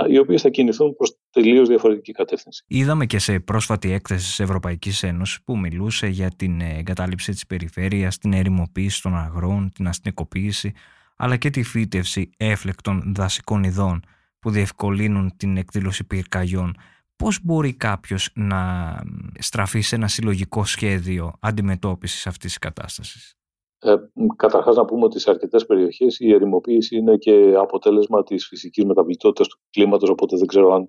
οι 0.09 0.19
οποίες 0.19 0.43
θα 0.43 0.49
κινηθούν 0.49 0.97
προς 0.97 1.19
τελείως 1.31 1.69
διαφορετική 1.69 2.13
κατεύθυνση. 2.13 2.65
Είδαμε 2.67 3.07
και 3.07 3.19
σε 3.19 3.41
πρόσφατη 3.41 3.93
έκθεση 3.93 4.27
της 4.27 4.41
Ευρωπαϊκής 4.41 5.03
Ένωσης 5.03 5.43
που 5.45 5.59
μιλούσε 5.59 6.07
για 6.07 6.31
την 6.31 6.61
εγκατάλειψη 6.61 7.33
της 7.33 7.47
περιφέρειας, 7.47 8.19
την 8.19 8.33
ερημοποίηση 8.33 9.03
των 9.03 9.17
αγρών, 9.17 9.73
την 9.73 9.89
αστυνικοποίηση, 9.89 10.73
αλλά 11.17 11.37
και 11.37 11.51
τη 11.51 11.63
φύτευση 11.63 12.31
έφλεκτων 12.37 13.15
δασικών 13.17 13.65
ειδών 13.65 14.03
που 14.39 14.51
διευκολύνουν 14.51 15.37
την 15.37 15.57
εκδήλωση 15.57 16.05
πυρκαγιών. 16.05 16.77
Πώς 17.17 17.39
μπορεί 17.43 17.73
κάποιος 17.75 18.31
να 18.35 18.95
στραφεί 19.39 19.81
σε 19.81 19.95
ένα 19.95 20.09
συλλογικό 20.09 20.65
σχέδιο 20.65 21.33
αντιμετώπισης 21.41 22.27
αυτής 22.27 22.49
της 22.49 22.59
κατάστασης; 22.59 23.35
Ε, 23.83 23.95
καταρχάς 24.37 24.77
να 24.77 24.85
πούμε 24.85 25.05
ότι 25.05 25.19
σε 25.19 25.31
αρκετές 25.31 25.67
περιοχές 25.67 26.19
η 26.19 26.33
ερημοποίηση 26.33 26.97
είναι 26.97 27.17
και 27.17 27.55
αποτέλεσμα 27.57 28.23
της 28.23 28.47
φυσικής 28.47 28.85
μεταβλητότητας 28.85 29.49
του 29.49 29.59
κλίματος, 29.71 30.09
οπότε 30.09 30.37
δεν 30.37 30.47
ξέρω 30.47 30.75
αν 30.75 30.87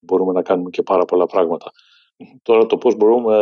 μπορούμε 0.00 0.32
να 0.32 0.42
κάνουμε 0.42 0.70
και 0.70 0.82
πάρα 0.82 1.04
πολλά 1.04 1.26
πράγματα. 1.26 1.70
Τώρα 2.42 2.66
το 2.66 2.76
πώς 2.78 2.96
μπορούμε 2.96 3.36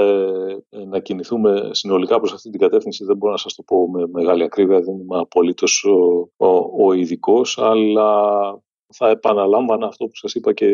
ε, 0.68 0.84
να 0.84 0.98
κινηθούμε 0.98 1.70
συνολικά 1.72 2.18
προς 2.18 2.32
αυτή 2.32 2.50
την 2.50 2.60
κατεύθυνση 2.60 3.04
δεν 3.04 3.16
μπορώ 3.16 3.32
να 3.32 3.38
σας 3.38 3.54
το 3.54 3.62
πω 3.62 3.90
με 3.90 4.06
μεγάλη 4.06 4.42
ακρίβεια, 4.42 4.80
δεν 4.80 4.98
είμαι 4.98 5.18
απολύτως 5.18 5.84
ο, 5.84 6.30
ο, 6.46 6.84
ο 6.86 6.92
ειδικός, 6.92 7.58
αλλά 7.58 8.40
θα 8.94 9.08
επαναλάμβανα 9.08 9.86
αυτό 9.86 10.04
που 10.04 10.16
σας 10.16 10.34
είπα 10.34 10.52
και 10.52 10.68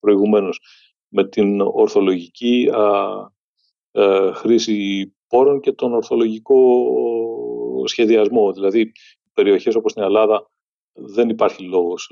προηγουμένως 0.00 0.60
με 1.08 1.28
την 1.28 1.60
ορθολογική 1.60 2.70
α, 2.72 2.82
ε, 3.90 4.32
χρήση 4.32 5.13
πόρων 5.34 5.60
και 5.60 5.72
τον 5.72 5.94
ορθολογικό 5.94 6.60
σχεδιασμό. 7.84 8.52
Δηλαδή, 8.52 8.92
περιοχές 9.34 9.74
όπως 9.74 9.92
την 9.92 10.02
Ελλάδα 10.02 10.50
δεν 10.92 11.28
υπάρχει 11.28 11.64
λόγος 11.64 12.10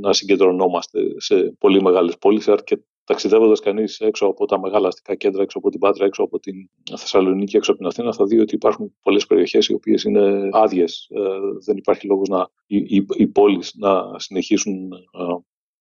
να 0.00 0.12
συγκεντρωνόμαστε 0.12 1.00
σε 1.16 1.56
πολύ 1.58 1.82
μεγάλες 1.82 2.18
πόλεις 2.18 2.48
και 2.64 2.78
ταξιδεύοντας 3.04 3.60
κανείς 3.60 4.00
έξω 4.00 4.26
από 4.26 4.46
τα 4.46 4.60
μεγάλα 4.60 4.88
αστικά 4.88 5.14
κέντρα, 5.14 5.42
έξω 5.42 5.58
από 5.58 5.70
την 5.70 5.80
Πάτρα, 5.80 6.04
έξω 6.04 6.22
από 6.22 6.38
την 6.38 6.54
Θεσσαλονίκη, 6.96 7.56
έξω 7.56 7.70
από 7.70 7.80
την 7.80 7.88
Αθήνα, 7.88 8.12
θα 8.12 8.24
δει 8.24 8.38
ότι 8.40 8.54
υπάρχουν 8.54 8.94
πολλές 9.02 9.26
περιοχές 9.26 9.66
οι 9.66 9.74
οποίες 9.74 10.02
είναι 10.02 10.48
άδειες. 10.52 11.08
Ε, 11.10 11.20
δεν 11.64 11.76
υπάρχει 11.76 12.06
λόγος 12.06 12.28
να, 12.28 12.48
οι, 12.66 12.76
οι, 12.76 13.06
οι 13.16 13.26
πόλεις 13.26 13.74
να 13.76 14.18
συνεχίσουν 14.18 14.90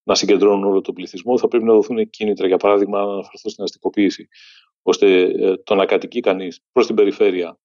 να 0.03 0.15
συγκεντρώνουν 0.15 0.63
όλο 0.63 0.81
τον 0.81 0.93
πληθυσμό. 0.93 1.37
Θα 1.37 1.47
πρέπει 1.47 1.65
να 1.65 1.73
δοθούν 1.73 2.09
κίνητρα, 2.09 2.47
για 2.47 2.57
παράδειγμα, 2.57 2.97
να 2.97 3.11
αναφερθώ 3.11 3.49
στην 3.49 3.63
αστικοποίηση 3.63 4.27
ώστε 4.81 5.21
ε, 5.21 5.57
το 5.57 5.75
να 5.75 5.85
κατοικεί 5.85 6.19
κανείς 6.19 6.59
προς 6.71 6.85
την 6.85 6.95
περιφέρεια 6.95 7.57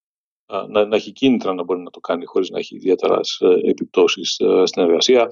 να, 0.69 0.87
να 0.87 0.97
έχει 0.97 1.13
κίνητρα 1.13 1.55
να 1.55 1.63
μπορεί 1.63 1.81
να 1.81 1.91
το 1.91 2.01
κάνει 2.01 2.25
χωρίς 2.25 2.51
να 2.51 2.59
έχει 2.59 2.77
ιδιαίτερα 2.77 3.21
ε, 3.39 3.71
επιπτώσεις 3.71 4.39
ε, 4.39 4.67
στην 4.67 4.83
εργασία. 4.83 5.29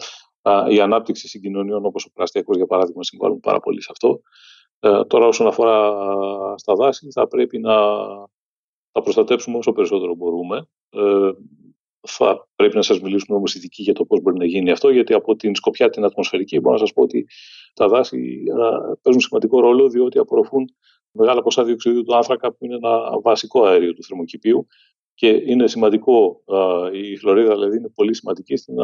Η 0.68 0.80
ανάπτυξη 0.80 1.28
συγκοινωνιών 1.28 1.84
όπως 1.84 2.04
ο 2.04 2.10
Πραστιακός 2.12 2.56
για 2.56 2.66
παράδειγμα 2.66 3.02
συμβάλλουν 3.02 3.40
πάρα 3.40 3.60
πολύ 3.60 3.82
σε 3.82 3.88
αυτό. 3.90 4.20
Τώρα 5.06 5.26
όσον 5.26 5.46
αφορά 5.46 5.94
στα 6.56 6.74
δάση 6.74 7.10
θα 7.10 7.28
πρέπει 7.28 7.58
να 7.58 7.74
τα 8.92 9.02
προστατέψουμε 9.02 9.58
όσο 9.58 9.72
περισσότερο 9.72 10.14
μπορούμε. 10.14 10.68
Θα 12.00 12.48
πρέπει 12.54 12.76
να 12.76 12.82
σας 12.82 13.00
μιλήσουμε 13.00 13.36
όμως 13.36 13.54
ειδικοί 13.54 13.82
για 13.82 13.92
το 13.92 14.04
πώς 14.04 14.20
μπορεί 14.20 14.38
να 14.38 14.44
γίνει 14.44 14.70
αυτό, 14.70 14.90
γιατί 14.90 15.14
από 15.14 15.36
την 15.36 15.54
σκοπιά 15.54 15.90
την 15.90 16.04
ατμοσφαιρική 16.04 16.60
μπορώ 16.60 16.72
να 16.72 16.80
σας 16.80 16.92
πω 16.92 17.02
ότι 17.02 17.26
τα 17.74 17.88
δάση 17.88 18.42
παίζουν 19.02 19.20
σημαντικό 19.20 19.60
ρόλο, 19.60 19.88
διότι 19.88 20.18
απορροφούν 20.18 20.74
μεγάλα 21.14 21.42
ποσά 21.42 21.64
διοξιδίου 21.64 22.02
του 22.02 22.16
άνθρακα 22.16 22.52
που 22.52 22.64
είναι 22.64 22.74
ένα 22.74 23.20
βασικό 23.22 23.64
αέριο 23.64 23.92
του 23.94 24.02
θερμοκηπίου 24.02 24.66
και 25.14 25.28
είναι 25.28 25.66
σημαντικό, 25.66 26.42
η 26.92 27.16
χλωρίδα 27.16 27.54
δηλαδή 27.54 27.76
είναι 27.76 27.90
πολύ 27.94 28.14
σημαντική 28.14 28.56
στην 28.56 28.74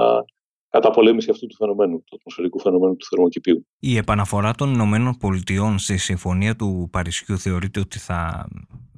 καταπολέμηση 0.68 1.30
αυτού 1.30 1.46
του 1.46 1.54
φαινομένου, 1.54 2.02
του 2.04 2.16
ατμοσφαιρικού 2.16 2.60
φαινομένου 2.60 2.96
του 2.96 3.06
θερμοκηπίου. 3.06 3.66
Η 3.78 3.96
επαναφορά 3.96 4.52
των 4.54 4.72
Ηνωμένων 4.72 5.16
Πολιτειών 5.16 5.78
στη 5.78 5.96
Συμφωνία 5.96 6.56
του 6.56 6.88
Παρισιού 6.92 7.38
θεωρείται 7.38 7.80
ότι 7.80 7.98
θα 7.98 8.48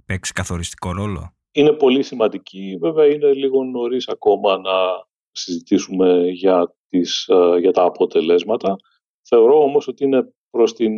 παίξει 0.07 0.33
καθοριστικό 0.33 0.92
ρόλο; 0.92 1.33
Είναι 1.53 1.73
πολύ 1.73 2.03
σημαντική. 2.03 2.77
Βέβαια 2.81 3.07
είναι 3.07 3.33
λίγο 3.33 3.64
νωρίς 3.64 4.09
ακόμα 4.09 4.59
να 4.59 4.73
συζητήσουμε 5.31 6.29
για, 6.29 6.75
τις, 6.88 7.29
για 7.61 7.73
τα 7.73 7.83
αποτελέσματα. 7.83 8.77
Θεωρώ 9.29 9.62
όμως 9.62 9.88
ότι 9.88 10.05
είναι 10.05 10.33
προς 10.51 10.73
την 10.75 10.92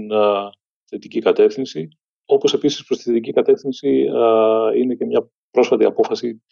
θετική 0.85 1.20
κατεύθυνση. 1.20 1.88
Όπως 2.24 2.54
επίσης 2.54 2.84
προς 2.84 2.98
τη 2.98 3.04
θετική 3.04 3.32
κατεύθυνση 3.32 4.06
είναι 4.76 4.94
και 4.94 5.04
μια 5.04 5.30
πρόσφατη 5.50 5.84
απόφαση, 5.84 6.42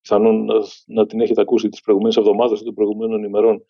πιθανόν 0.00 0.48
να 0.86 1.06
την 1.06 1.20
έχετε 1.20 1.40
ακούσει 1.40 1.68
τις 1.68 1.80
προηγούμενες 1.80 2.16
εβδομάδες 2.16 2.60
ή 2.60 2.64
των 2.64 2.74
προηγούμενων 2.74 3.24
ημερών 3.24 3.64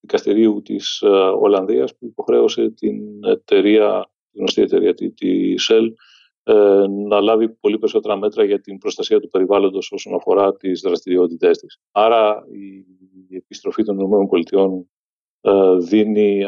δικαστηρίου 0.00 0.62
της 0.62 1.02
Ολλανδίας 1.40 1.96
που 1.96 2.06
υποχρέωσε 2.06 2.70
την 2.70 3.24
εταιρεία, 3.24 4.10
την 4.30 4.38
γνωστή 4.40 4.62
εταιρεία, 4.62 4.94
τη, 4.94 5.10
τη 5.12 5.54
Shell, 5.68 5.92
ε, 6.42 6.86
να 6.88 7.20
λάβει 7.20 7.48
πολύ 7.48 7.78
περισσότερα 7.78 8.16
μέτρα 8.16 8.44
για 8.44 8.60
την 8.60 8.78
προστασία 8.78 9.20
του 9.20 9.30
περιβάλλοντος 9.30 9.92
όσον 9.92 10.14
αφορά 10.14 10.56
τις 10.56 10.80
δραστηριότητές 10.80 11.58
της. 11.58 11.80
Άρα 11.92 12.44
η 13.30 13.36
επιστροφή 13.36 13.82
των 13.82 13.98
ΗΠΑ 13.98 14.84
ε, 15.40 15.76
δίνει 15.76 16.40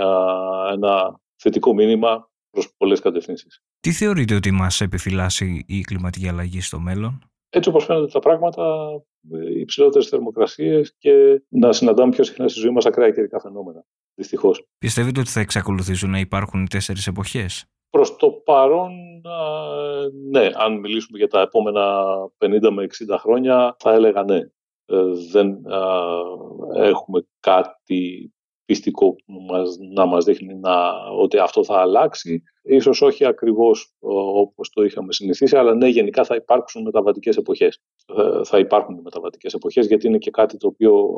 ένα 0.73 1.21
θετικό 1.37 1.75
μήνυμα 1.75 2.31
προς 2.53 2.75
πολλές 2.77 3.01
κατευθύνσεις. 3.01 3.63
Τι 3.81 3.93
θεωρείτε 3.93 4.35
ότι 4.35 4.51
μας 4.51 4.81
επιφυλάσσει 4.81 5.65
η 5.67 5.81
κλιματική 5.81 6.29
αλλαγή 6.29 6.61
στο 6.61 6.79
μέλλον; 6.79 7.31
Έτσι 7.51 7.69
όπως 7.69 7.85
φαίνονται 7.85 8.13
τα 8.13 8.19
πράγματα, 8.19 8.91
οι 9.31 9.61
υψηλότερες 9.61 10.09
θερμοκρασίες 10.09 10.95
και 10.99 11.43
να 11.49 11.73
συναντάμε 11.73 12.11
πιο 12.11 12.25
συχνά 12.25 12.49
στη 12.49 12.61
ζωή 12.61 12.71
μας 12.71 12.87
ακραία 12.87 13.11
καιρικά 13.11 13.41
φαινόμενα, 13.41 13.85
δυστυχώς. 14.15 14.67
Πιστεύετε 14.79 15.21
ότι 15.21 15.31
θα 15.31 15.41
εξακολουθήσουν 15.41 16.11
να 16.11 16.19
υπάρχουν 16.19 16.63
οι 16.63 16.69
τέσσερις 16.69 17.07
εποχές; 17.07 17.67
Προς 17.91 18.17
το 18.17 18.31
παρόν, 18.31 18.93
ναι. 20.31 20.51
Αν 20.55 20.79
μιλήσουμε 20.79 21.19
για 21.19 21.29
τα 21.29 21.41
επόμενα 21.41 22.05
50 22.39 22.71
με 22.71 22.83
60 22.83 23.17
χρόνια, 23.19 23.77
θα 23.79 23.93
έλεγα 23.93 24.23
ναι. 24.23 24.41
Ε, 24.87 25.03
δεν 25.31 25.65
έχουμε 26.75 27.27
κάτι 27.41 28.33
πιστικό 28.65 29.15
που 29.15 29.41
μας, 29.49 29.77
να 29.95 30.07
μας 30.07 30.25
δείχνει 30.25 30.55
να, 30.55 30.93
ότι 31.19 31.39
αυτό 31.39 31.65
θα 31.65 31.81
αλλάξει. 31.81 32.43
Ίσως 32.63 33.03
όχι 33.03 33.25
ακριβώς 33.25 33.95
όπως 34.35 34.71
το 34.71 34.83
είχαμε 34.83 35.13
συνηθίσει, 35.13 35.57
αλλά 35.57 35.75
ναι, 35.75 35.89
γενικά 35.89 36.25
θα 36.25 36.35
υπάρξουν 36.35 36.83
μεταβατικές 36.83 37.37
εποχές. 37.37 37.79
Ε, 38.17 38.45
θα 38.45 38.59
υπάρχουν 38.59 39.01
μεταβατικές 39.03 39.55
εποχές, 39.55 39.87
γιατί 39.87 40.07
είναι 40.07 40.19
και 40.19 40.31
κάτι 40.31 40.57
το 40.57 40.67
οποίο 40.67 41.17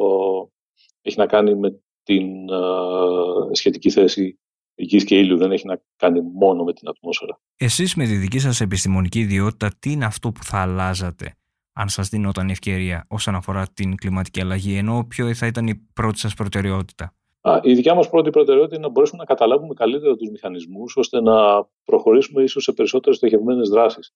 έχει 1.02 1.18
να 1.18 1.26
κάνει 1.26 1.54
με 1.54 1.83
την 2.02 2.48
ε, 2.48 3.54
σχετική 3.54 3.90
θέση 3.90 4.38
γης 4.74 5.04
και 5.04 5.18
ήλιου, 5.18 5.37
δεν 5.37 5.52
έχει 5.52 5.66
να 5.66 5.83
κάνει 5.96 6.20
μόνο 6.20 6.64
με 6.64 6.72
την 6.72 6.88
ατμόσφαιρα. 6.88 7.40
Εσείς 7.57 7.94
με 7.94 8.04
τη 8.04 8.16
δική 8.16 8.38
σας 8.38 8.61
επιστημονική 8.61 9.18
ιδιότητα, 9.18 9.70
τι 9.78 9.92
είναι 9.92 10.04
αυτό 10.04 10.33
που 10.33 10.44
θα 10.44 10.59
αλλάζατε 10.59 11.35
αν 11.76 11.88
σας 11.88 12.09
δίνονταν 12.09 12.50
ευκαιρία 12.50 13.04
όσον 13.09 13.35
αφορά 13.35 13.66
την 13.68 13.96
κλιματική 13.96 14.40
αλλαγή, 14.40 14.76
ενώ 14.76 15.04
ποιο 15.04 15.35
θα 15.35 15.46
ήταν 15.46 15.66
η 15.66 15.74
πρώτη 15.74 16.18
σας 16.18 16.35
προτεραιότητα; 16.35 17.14
Η 17.62 17.74
δικιά 17.74 17.94
μας 17.94 18.09
πρώτη 18.09 18.30
προτεραιότητα 18.30 18.76
είναι 18.76 18.87
να 18.87 18.92
μπορέσουμε 18.92 19.18
να 19.18 19.35
καταλάβουμε 19.35 19.74
καλύτερα 19.74 20.16
τους 20.16 20.30
μηχανισμούς 20.30 20.96
ώστε 20.96 21.20
να 21.20 21.68
προχωρήσουμε 21.85 22.42
ίσως 22.42 22.62
σε 22.62 22.72
περισσότερες 22.72 23.16
στοχευμένες 23.16 23.68
δράσεις. 23.68 24.14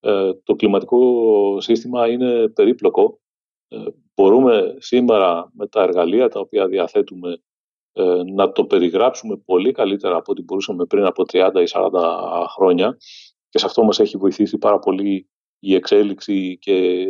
Ε, 0.00 0.32
το 0.42 0.54
κλιματικό 0.54 1.60
σύστημα 1.60 2.08
είναι 2.08 2.48
περίπλοκο. 2.48 3.20
Ε, 3.68 3.84
μπορούμε 4.14 4.76
σήμερα 4.78 5.50
με 5.54 5.66
τα 5.66 5.82
εργαλεία 5.82 6.28
τα 6.28 6.40
οποία 6.40 6.66
διαθέτουμε 6.66 7.42
ε, 7.92 8.22
να 8.34 8.52
το 8.52 8.64
περιγράψουμε 8.64 9.36
πολύ 9.36 9.72
καλύτερα 9.72 10.16
από 10.16 10.32
ό,τι 10.32 10.42
μπορούσαμε 10.42 10.84
πριν 10.84 11.04
από 11.04 11.22
30 11.32 11.50
ή 11.54 11.70
40 11.72 11.90
χρόνια 12.48 12.96
και 13.48 13.58
σε 13.58 13.66
αυτό 13.66 13.84
μας 13.84 14.00
έχει 14.00 14.16
βοηθήσει 14.16 14.58
πάρα 14.58 14.78
πολύ 14.78 15.28
η 15.58 15.74
εξέλιξη 15.74 16.58
και 16.58 17.06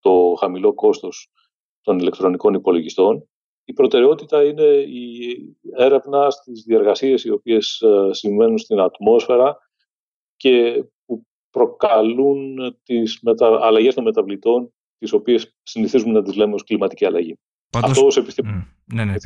το 0.00 0.36
χαμηλό 0.38 0.74
κόστος 0.74 1.30
των 1.80 1.98
ηλεκτρονικών 1.98 2.54
υπολογιστών 2.54 3.29
η 3.70 3.72
προτεραιότητα 3.72 4.44
είναι 4.44 4.68
η 5.02 5.36
έρευνα 5.76 6.30
στις 6.30 6.62
διεργασίες 6.62 7.24
οι 7.24 7.30
οποίες 7.30 7.80
ε, 7.80 8.12
συμβαίνουν 8.12 8.58
στην 8.58 8.80
ατμόσφαιρα 8.80 9.56
και 10.36 10.84
που 11.04 11.26
προκαλούν 11.50 12.58
τις 12.82 13.18
μετα... 13.22 13.58
αλλαγές 13.62 13.94
των 13.94 14.04
μεταβλητών 14.04 14.72
τις 14.98 15.12
οποίες 15.12 15.56
συνηθίζουμε 15.62 16.12
να 16.12 16.22
τις 16.22 16.36
λέμε 16.36 16.54
ως 16.54 16.64
κλιματική 16.64 17.04
αλλαγή. 17.06 17.38
Πάντως... 17.70 17.90
Αυτό 17.90 18.06
ως 18.06 18.16
επιστήμη 18.16 18.50
mm, 18.54 18.94
ναι, 18.94 19.04
ναι, 19.04 19.16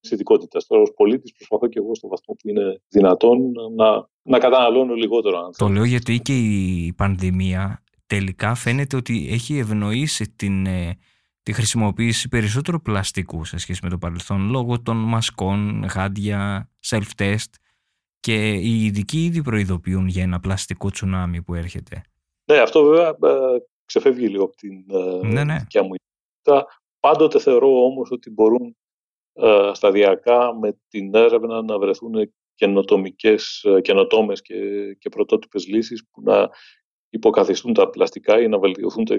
της 0.00 0.10
ειδικότητας. 0.10 0.66
Τώρα 0.66 0.82
ως 0.82 0.92
πολίτης 0.96 1.32
προσπαθώ 1.32 1.68
και 1.68 1.78
εγώ 1.78 1.94
στο 1.94 2.08
βαθμό 2.08 2.34
που 2.34 2.48
είναι 2.48 2.82
δυνατόν 2.88 3.52
να, 3.76 4.08
να 4.22 4.38
καταναλώνω 4.38 4.94
λιγότερο. 4.94 5.38
Αν 5.38 5.50
το 5.56 5.68
λέω 5.68 5.84
γιατί 5.84 6.20
και 6.20 6.38
η 6.38 6.92
πανδημία 6.96 7.82
τελικά 8.06 8.54
φαίνεται 8.54 8.96
ότι 8.96 9.28
έχει 9.30 9.58
ευνοήσει 9.58 10.34
την 10.36 10.66
ε, 10.66 10.98
τη 11.42 11.52
χρησιμοποίηση 11.52 12.28
περισσότερο 12.28 12.80
πλαστικού 12.80 13.44
σε 13.44 13.58
σχέση 13.58 13.80
με 13.82 13.88
το 13.88 13.98
παρελθόν 13.98 14.50
λόγω 14.50 14.82
των 14.82 14.96
μασκών, 14.96 15.84
γάντια, 15.84 16.70
self-test 16.86 17.52
Και 18.20 18.52
οι 18.52 18.84
ειδικοί 18.84 19.24
ήδη 19.24 19.42
προειδοποιούν 19.42 20.06
για 20.06 20.22
ένα 20.22 20.40
πλαστικό 20.40 20.90
τσουνάμι 20.90 21.42
που 21.42 21.54
έρχεται. 21.54 22.02
Ναι, 22.52 22.58
αυτό 22.58 22.84
βέβαια 22.84 23.08
ε, 23.08 23.58
ξεφεύγει 23.84 24.28
λίγο 24.28 24.44
από 24.44 24.56
την 24.56 24.84
ε, 24.90 25.26
ναι, 25.26 25.44
ναι. 25.44 25.58
δικιά 25.58 25.82
μου 25.82 25.94
Πάντοτε 27.00 27.38
θεωρώ 27.38 27.84
όμως 27.84 28.10
ότι 28.10 28.30
μπορούν 28.30 28.76
ε, 29.32 29.70
σταδιακά 29.72 30.58
με 30.58 30.78
την 30.88 31.14
έρευνα 31.14 31.62
να 31.62 31.78
βρεθούν 31.78 32.32
καινοτομικές, 32.54 33.62
ε, 33.64 33.80
καινοτόμες 33.80 34.42
και, 34.42 34.54
και 34.98 35.08
πρωτότυπες 35.08 35.66
λύσεις 35.66 36.04
που 36.10 36.22
να 36.22 36.50
υποκαθιστούν 37.12 37.72
τα 37.72 37.90
πλαστικά 37.90 38.40
ή 38.40 38.48
να 38.48 38.58
βελτιωθούν 38.58 39.04
τα, 39.04 39.16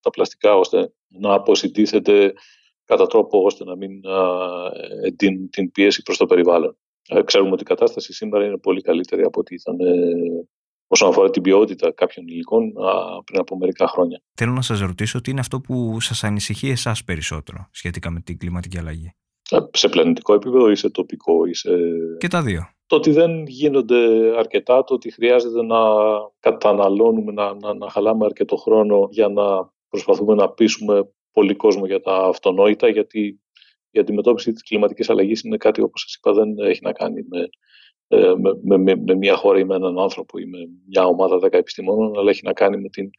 τα 0.00 0.10
πλαστικά 0.10 0.56
ώστε 0.56 0.92
να 1.08 1.34
αποσυντήθεται 1.34 2.32
κατά 2.84 3.06
τρόπο 3.06 3.42
ώστε 3.44 3.64
να 3.64 3.76
μην 3.76 3.90
ε, 5.02 5.10
την, 5.10 5.50
την 5.50 5.70
πίεση 5.70 6.02
προς 6.02 6.16
το 6.16 6.26
περιβάλλον. 6.26 6.76
Ε, 7.08 7.22
ξέρουμε 7.22 7.50
ότι 7.50 7.62
η 7.62 7.66
κατάσταση 7.66 8.12
σήμερα 8.12 8.44
είναι 8.44 8.58
πολύ 8.58 8.80
καλύτερη 8.80 9.22
από 9.22 9.40
ό,τι 9.40 9.54
ήταν 9.54 9.80
ε, 9.80 10.12
όσον 10.86 11.08
αφορά 11.08 11.30
την 11.30 11.42
ποιότητα 11.42 11.92
κάποιων 11.92 12.26
υλικών 12.26 12.72
πριν 13.24 13.40
από 13.40 13.56
μερικά 13.56 13.88
χρόνια. 13.88 14.22
Θέλω 14.34 14.52
να 14.52 14.62
σας 14.62 14.80
ρωτήσω 14.80 15.20
τι 15.20 15.30
είναι 15.30 15.40
αυτό 15.40 15.60
που 15.60 16.00
σας 16.00 16.24
ανησυχεί 16.24 16.68
εσάς 16.68 17.04
περισσότερο 17.04 17.68
σχετικά 17.70 18.10
με 18.10 18.20
την 18.20 18.38
κλιματική 18.38 18.78
αλλαγή; 18.78 19.14
Σε 19.70 19.88
πλανητικό 19.88 20.34
επίπεδο 20.34 20.70
ή 20.70 20.74
σε 20.74 20.90
τοπικό 20.90 21.46
ή 21.46 21.54
σε... 21.54 21.70
Και 22.18 22.28
τα 22.28 22.42
δύο. 22.42 22.75
Το 22.86 22.96
ότι 22.96 23.10
δεν 23.10 23.46
γίνονται 23.46 23.96
αρκετά, 24.38 24.84
το 24.84 24.94
ότι 24.94 25.10
χρειάζεται 25.10 25.62
να 25.62 25.78
καταναλώνουμε, 26.40 27.32
να, 27.32 27.54
να, 27.54 27.74
να 27.74 27.90
χαλάμε 27.90 28.24
αρκετό 28.24 28.56
χρόνο 28.56 29.08
για 29.10 29.28
να 29.28 29.72
προσπαθούμε 29.88 30.34
να 30.34 30.50
πείσουμε 30.50 31.10
πολύ 31.32 31.54
κόσμο 31.54 31.86
για 31.86 32.00
τα 32.00 32.16
αυτονόητα, 32.16 32.88
γιατί 32.88 33.40
η 33.90 33.98
αντιμετώπιση 33.98 34.52
της 34.52 34.62
κλιματικής 34.62 35.10
αλλαγής 35.10 35.42
είναι 35.42 35.56
κάτι, 35.56 35.82
όπως 35.82 36.00
σας 36.00 36.14
είπα, 36.14 36.32
δεν 36.32 36.58
έχει 36.58 36.80
να 36.82 36.92
κάνει 36.92 37.26
με, 37.28 37.48
ε, 38.08 38.32
με, 38.62 38.78
με, 38.78 38.96
με 38.96 39.14
μια 39.14 39.36
χώρα 39.36 39.58
ή 39.58 39.64
με 39.64 39.74
έναν 39.74 39.98
άνθρωπο 39.98 40.38
ή 40.38 40.46
με 40.46 40.58
μια 40.88 41.04
ομάδα 41.04 41.38
δέκα 41.38 41.56
επιστημόνων, 41.56 42.18
αλλά 42.18 42.30
έχει 42.30 42.40
να 42.44 42.52
κάνει 42.52 42.76
με 42.76 42.88
την 42.88 43.10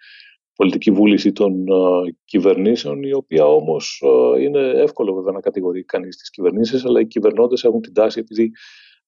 πολιτική 0.55 0.91
βούληση 0.91 1.31
των 1.31 1.65
uh, 1.71 2.07
κυβερνήσεων, 2.25 3.03
η 3.03 3.13
οποία 3.13 3.45
όμως 3.45 4.03
uh, 4.05 4.39
είναι 4.41 4.59
εύκολο 4.59 5.13
βέβαια 5.13 5.31
να 5.31 5.39
κατηγορεί 5.39 5.83
κανείς 5.83 6.17
τις 6.17 6.29
κυβερνήσεις, 6.29 6.85
αλλά 6.85 6.99
οι 6.99 7.05
κυβερνώντες 7.05 7.63
έχουν 7.63 7.81
την 7.81 7.93
τάση, 7.93 8.19
επειδή 8.19 8.51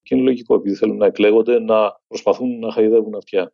και 0.10 0.15
είναι 0.15 0.24
λογικό, 0.24 0.56
επειδή 0.56 0.76
θέλουν 0.76 0.98
να 0.98 1.06
εκλέγονται, 1.06 1.60
να 1.60 2.02
προσπαθούν 2.08 2.60
να 2.60 2.72
χαϊδεύουν 2.72 3.15
αυτιά. 3.15 3.54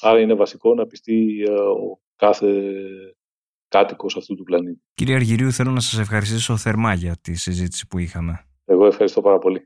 Άρα 0.00 0.20
είναι 0.20 0.34
βασικό 0.34 0.74
να 0.74 0.86
πιστεί 0.86 1.44
uh, 1.48 1.74
ο 1.80 2.00
κάθε 2.16 2.72
κάτοικος 3.68 4.16
αυτού 4.16 4.34
του 4.34 4.42
πλανήτη. 4.42 4.82
Κύριε 4.94 5.14
Αργυρίου, 5.14 5.52
θέλω 5.52 5.70
να 5.70 5.80
σας 5.80 5.98
ευχαριστήσω 5.98 6.56
θερμά 6.56 6.94
για 6.94 7.16
τη 7.20 7.34
συζήτηση 7.34 7.86
που 7.86 7.98
είχαμε. 7.98 8.44
Εγώ 8.64 8.86
ευχαριστώ 8.86 9.20
πάρα 9.20 9.38
πολύ. 9.38 9.64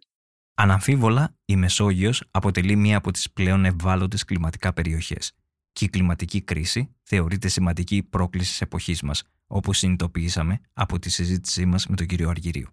Αναμφίβολα, 0.55 1.37
η 1.44 1.57
Μεσόγειος 1.57 2.25
αποτελεί 2.31 2.77
μία 2.77 2.97
από 2.97 3.11
τις 3.11 3.33
πλέον 3.33 3.64
ευάλωτες 3.64 4.25
κλιματικά 4.25 4.73
περιοχές 4.73 5.33
και 5.73 5.85
η 5.85 5.88
κλιματική 5.88 6.40
κρίση 6.40 6.94
θεωρείται 7.03 7.49
σημαντική 7.49 8.03
πρόκληση 8.03 8.51
της 8.51 8.61
εποχής 8.61 9.03
μας, 9.03 9.23
όπως 9.47 9.79
συνειδητοποιήσαμε 9.79 10.61
από 10.73 10.99
τη 10.99 11.11
συζήτησή 11.11 11.66
μας 11.66 11.87
με 11.87 11.97
τον 11.97 12.07
κύριο 12.07 12.29
Αργυρίου. 12.29 12.68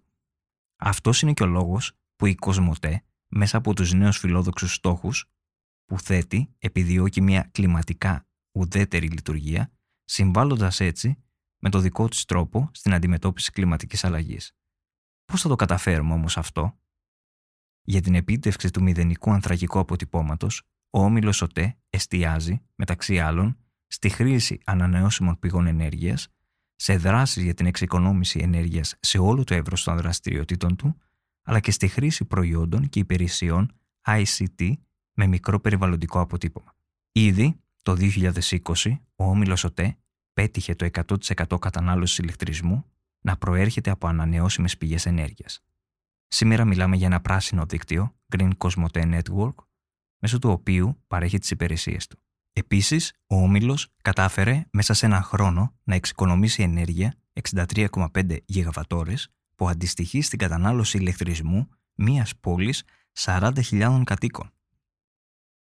Αυτός 0.76 1.22
είναι 1.22 1.32
και 1.32 1.42
ο 1.42 1.46
λόγος 1.46 1.92
που 2.16 2.26
η 2.26 2.34
Κοσμοτέ, 2.34 3.02
μέσα 3.34 3.56
από 3.56 3.74
τους 3.74 3.92
νέους 3.92 4.18
φιλόδοξους 4.18 4.74
στόχους 4.74 5.30
που 5.84 5.98
θέτει, 5.98 6.54
επιδιώκει 6.58 7.20
μια 7.20 7.48
κλιματικά 7.52 8.26
ουδέτερη 8.52 9.08
λειτουργία 9.08 9.72
συμβάλλοντας 10.04 10.80
έτσι 10.80 11.22
με 11.58 11.70
το 11.70 11.78
δικό 11.78 12.08
της 12.08 12.24
τρόπο 12.24 12.70
στην 12.72 12.94
αντιμετώπιση 12.94 13.50
κλιματικής 13.50 14.04
αλλαγής. 14.04 14.52
Πώς 15.24 15.40
θα 15.40 15.48
το 15.48 15.56
καταφέρουμε 15.56 16.12
όμως 16.12 16.36
αυτό, 16.36 16.78
για 17.82 18.00
την 18.00 18.14
επίτευξη 18.14 18.70
του 18.70 18.82
μηδενικού 18.82 19.32
ανθρακικού 19.32 19.78
αποτυπώματος, 19.78 20.62
ο 20.90 21.04
όμιλος 21.04 21.42
ΟΤΕ 21.42 21.78
εστιάζει, 21.90 22.62
μεταξύ 22.74 23.18
άλλων, 23.18 23.56
στη 23.86 24.08
χρήση 24.08 24.60
ανανεώσιμων 24.64 25.38
πηγών 25.38 25.66
ενέργειας, 25.66 26.28
σε 26.74 26.96
δράσεις 26.96 27.42
για 27.42 27.54
την 27.54 27.66
εξοικονόμηση 27.66 28.38
ενέργειας 28.38 28.96
σε 29.00 29.18
όλο 29.18 29.44
το 29.44 29.54
εύρος 29.54 29.84
των 29.84 29.96
δραστηριοτήτων 29.96 30.76
του, 30.76 30.98
αλλά 31.42 31.60
και 31.60 31.70
στη 31.70 31.88
χρήση 31.88 32.24
προϊόντων 32.24 32.88
και 32.88 32.98
υπηρεσιών 32.98 33.72
ICT 34.06 34.72
με 35.14 35.26
μικρό 35.26 35.60
περιβαλλοντικό 35.60 36.20
αποτύπωμα. 36.20 36.76
Ήδη 37.12 37.60
το 37.82 37.96
2020, 38.00 38.40
ο 39.16 39.24
όμιλος 39.24 39.64
ΟΤΕ 39.64 39.96
πέτυχε 40.32 40.74
το 40.74 40.88
100% 40.92 41.58
κατανάλωση 41.58 42.22
ηλεκτρισμού 42.22 42.84
να 43.20 43.36
προέρχεται 43.36 43.90
από 43.90 44.06
ανανεώσιμες 44.06 44.76
πηγές 44.76 45.06
ενέργειας. 45.06 45.60
Σήμερα 46.28 46.64
μιλάμε 46.64 46.96
για 46.96 47.06
ένα 47.06 47.20
πράσινο 47.20 47.66
δίκτυο, 47.66 48.14
Green 48.36 48.50
Cosmote 48.58 49.20
Network, 49.20 49.54
μέσω 50.18 50.38
του 50.38 50.50
οποίου 50.50 51.02
παρέχει 51.06 51.38
τις 51.38 51.50
υπηρεσίες 51.50 52.06
του. 52.06 52.18
Επίσης, 52.52 53.12
ο 53.26 53.42
Όμιλος 53.42 53.88
κατάφερε 54.02 54.64
μέσα 54.70 54.94
σε 54.94 55.06
ένα 55.06 55.22
χρόνο 55.22 55.74
να 55.82 55.94
εξοικονομήσει 55.94 56.62
ενέργεια 56.62 57.14
63,5 57.32 58.36
γιγαβατόρες 58.44 59.28
που 59.54 59.68
αντιστοιχεί 59.68 60.20
στην 60.20 60.38
κατανάλωση 60.38 60.98
ηλεκτρισμού 60.98 61.68
μιας 61.94 62.36
πόλης 62.36 62.84
40.000 63.18 64.02
κατοίκων. 64.04 64.52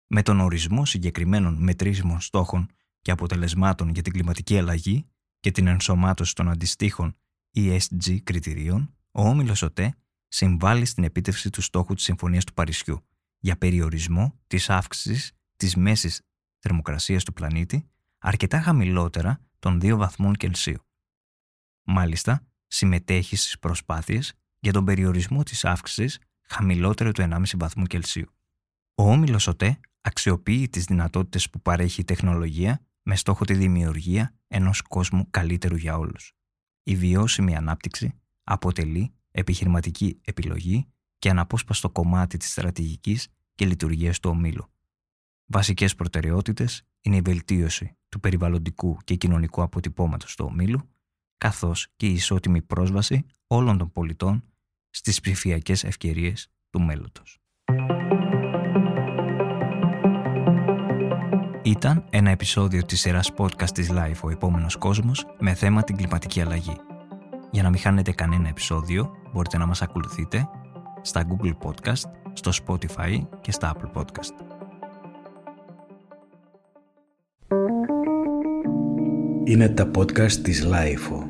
Με 0.07 0.23
τον 0.23 0.41
ορισμό 0.41 0.85
συγκεκριμένων 0.85 1.55
μετρήσιμων 1.55 2.21
στόχων 2.21 2.71
και 3.01 3.11
αποτελεσμάτων 3.11 3.89
για 3.89 4.03
την 4.03 4.13
κλιματική 4.13 4.59
αλλαγή 4.59 5.07
και 5.41 5.51
την 5.51 5.67
ενσωμάτωση 5.67 6.35
των 6.35 6.49
αντιστοίχων 6.49 7.17
ESG 7.57 8.23
κριτηρίων, 8.23 8.95
ο 9.11 9.29
Όμιλος 9.29 9.63
ΟΤΕ 9.63 9.95
συμβάλλει 10.29 10.85
στην 10.85 11.05
επίτευξη 11.05 11.51
του 11.51 11.61
στόχου 11.61 11.95
της 11.95 12.05
Συμφωνίας 12.05 12.45
του 12.45 12.53
Παρισιού 12.53 13.05
για 13.39 13.57
περιορισμό 13.57 14.41
της 14.47 14.71
αύξησης 14.71 15.33
της 15.57 15.77
μέσης 15.77 16.23
θερμοκρασίας 16.59 17.25
του 17.25 17.33
πλανήτη 17.33 17.91
αρκετά 18.19 18.61
χαμηλότερα 18.61 19.41
των 19.59 19.81
2 19.83 19.97
βαθμών 19.97 20.35
Κελσίου. 20.35 20.85
Μάλιστα, 21.83 22.47
συμμετέχεις 22.71 23.41
στις 23.41 23.59
προσπάθειες 23.59 24.33
για 24.59 24.73
τον 24.73 24.85
περιορισμό 24.85 25.43
της 25.43 25.65
αύξησης 25.65 26.19
χαμηλότερο 26.43 27.13
του 27.13 27.23
1,5 27.23 27.43
βαθμού 27.59 27.85
Κελσίου. 27.85 28.35
Ο 28.95 29.11
Όμιλος 29.11 29.47
ΟΤΕ 29.47 29.81
αξιοποιεί 30.01 30.69
τις 30.69 30.85
δυνατότητες 30.85 31.51
που 31.51 31.61
παρέχει 31.61 32.01
η 32.01 32.05
τεχνολογία 32.05 32.81
με 33.03 33.17
στόχο 33.17 33.45
τη 33.45 33.55
δημιουργία 33.55 34.35
ενός 34.49 34.83
κόσμου 34.83 35.27
καλύτερου 35.31 35.77
για 35.77 35.99
όλους. 35.99 36.33
Η 36.83 36.97
βιώσιμη 36.97 37.57
ανάπτυξη 37.57 38.21
αποτελεί 38.45 39.15
επιχειρηματική 39.31 40.21
επιλογή 40.25 40.87
και 41.19 41.31
αναπόσπαστο 41.31 41.91
κομμάτι 41.91 42.37
της 42.37 42.51
στρατηγικής 42.51 43.29
και 43.55 43.67
λειτουργίας 43.67 44.21
του 44.21 44.31
ομίλου. 44.31 44.73
Βασικές 45.47 45.95
προτεραιότητες 45.95 46.83
είναι 47.01 47.17
η 47.17 47.21
βελτίωση 47.21 47.97
του 48.09 48.21
περιβαλλοντικού 48.21 48.97
και 49.05 49.15
κοινωνικού 49.15 49.63
αποτυπώματος 49.63 50.37
του 50.37 50.47
ομίλου, 50.49 50.89
καθώς 51.41 51.87
και 51.97 52.07
η 52.07 52.13
ισότιμη 52.13 52.63
πρόσβαση 52.63 53.27
όλων 53.47 53.79
των 53.79 53.93
πολιτών 53.93 54.45
στις 54.91 55.21
ψηφιακές 55.21 55.85
ευκαιρίες 55.85 56.51
του 56.71 56.81
μέλλοντος. 56.81 57.39
Ήταν 61.63 62.05
ένα 62.11 62.31
επεισόδιο 62.31 62.85
της 62.85 63.01
σειράς 63.01 63.33
podcast 63.37 63.71
της 63.71 63.91
Life 63.93 64.21
«Ο 64.23 64.31
επόμενος 64.31 64.77
κόσμος» 64.77 65.27
με 65.39 65.55
θέμα 65.55 65.83
την 65.83 65.97
κλιματική 65.97 66.41
αλλαγή. 66.41 66.77
Για 67.51 67.63
να 67.63 67.71
μην 67.71 67.79
χάνετε 67.79 68.13
κανένα 68.13 68.49
επεισόδιο, 68.49 69.11
μπορείτε 69.33 69.59
να 69.59 69.67
μας 69.67 69.83
ακολουθείτε 69.83 70.49
στα 71.03 71.25
Google 71.27 71.55
Podcast, 71.63 72.11
στο 72.33 72.51
Spotify 72.67 73.27
και 73.41 73.53
στα 73.53 73.77
Apple 73.77 73.93
Podcast. 73.93 74.51
Είναι 79.45 79.69
τα 79.69 79.91
podcast 79.95 80.33
της 80.33 80.67
Life. 80.67 81.30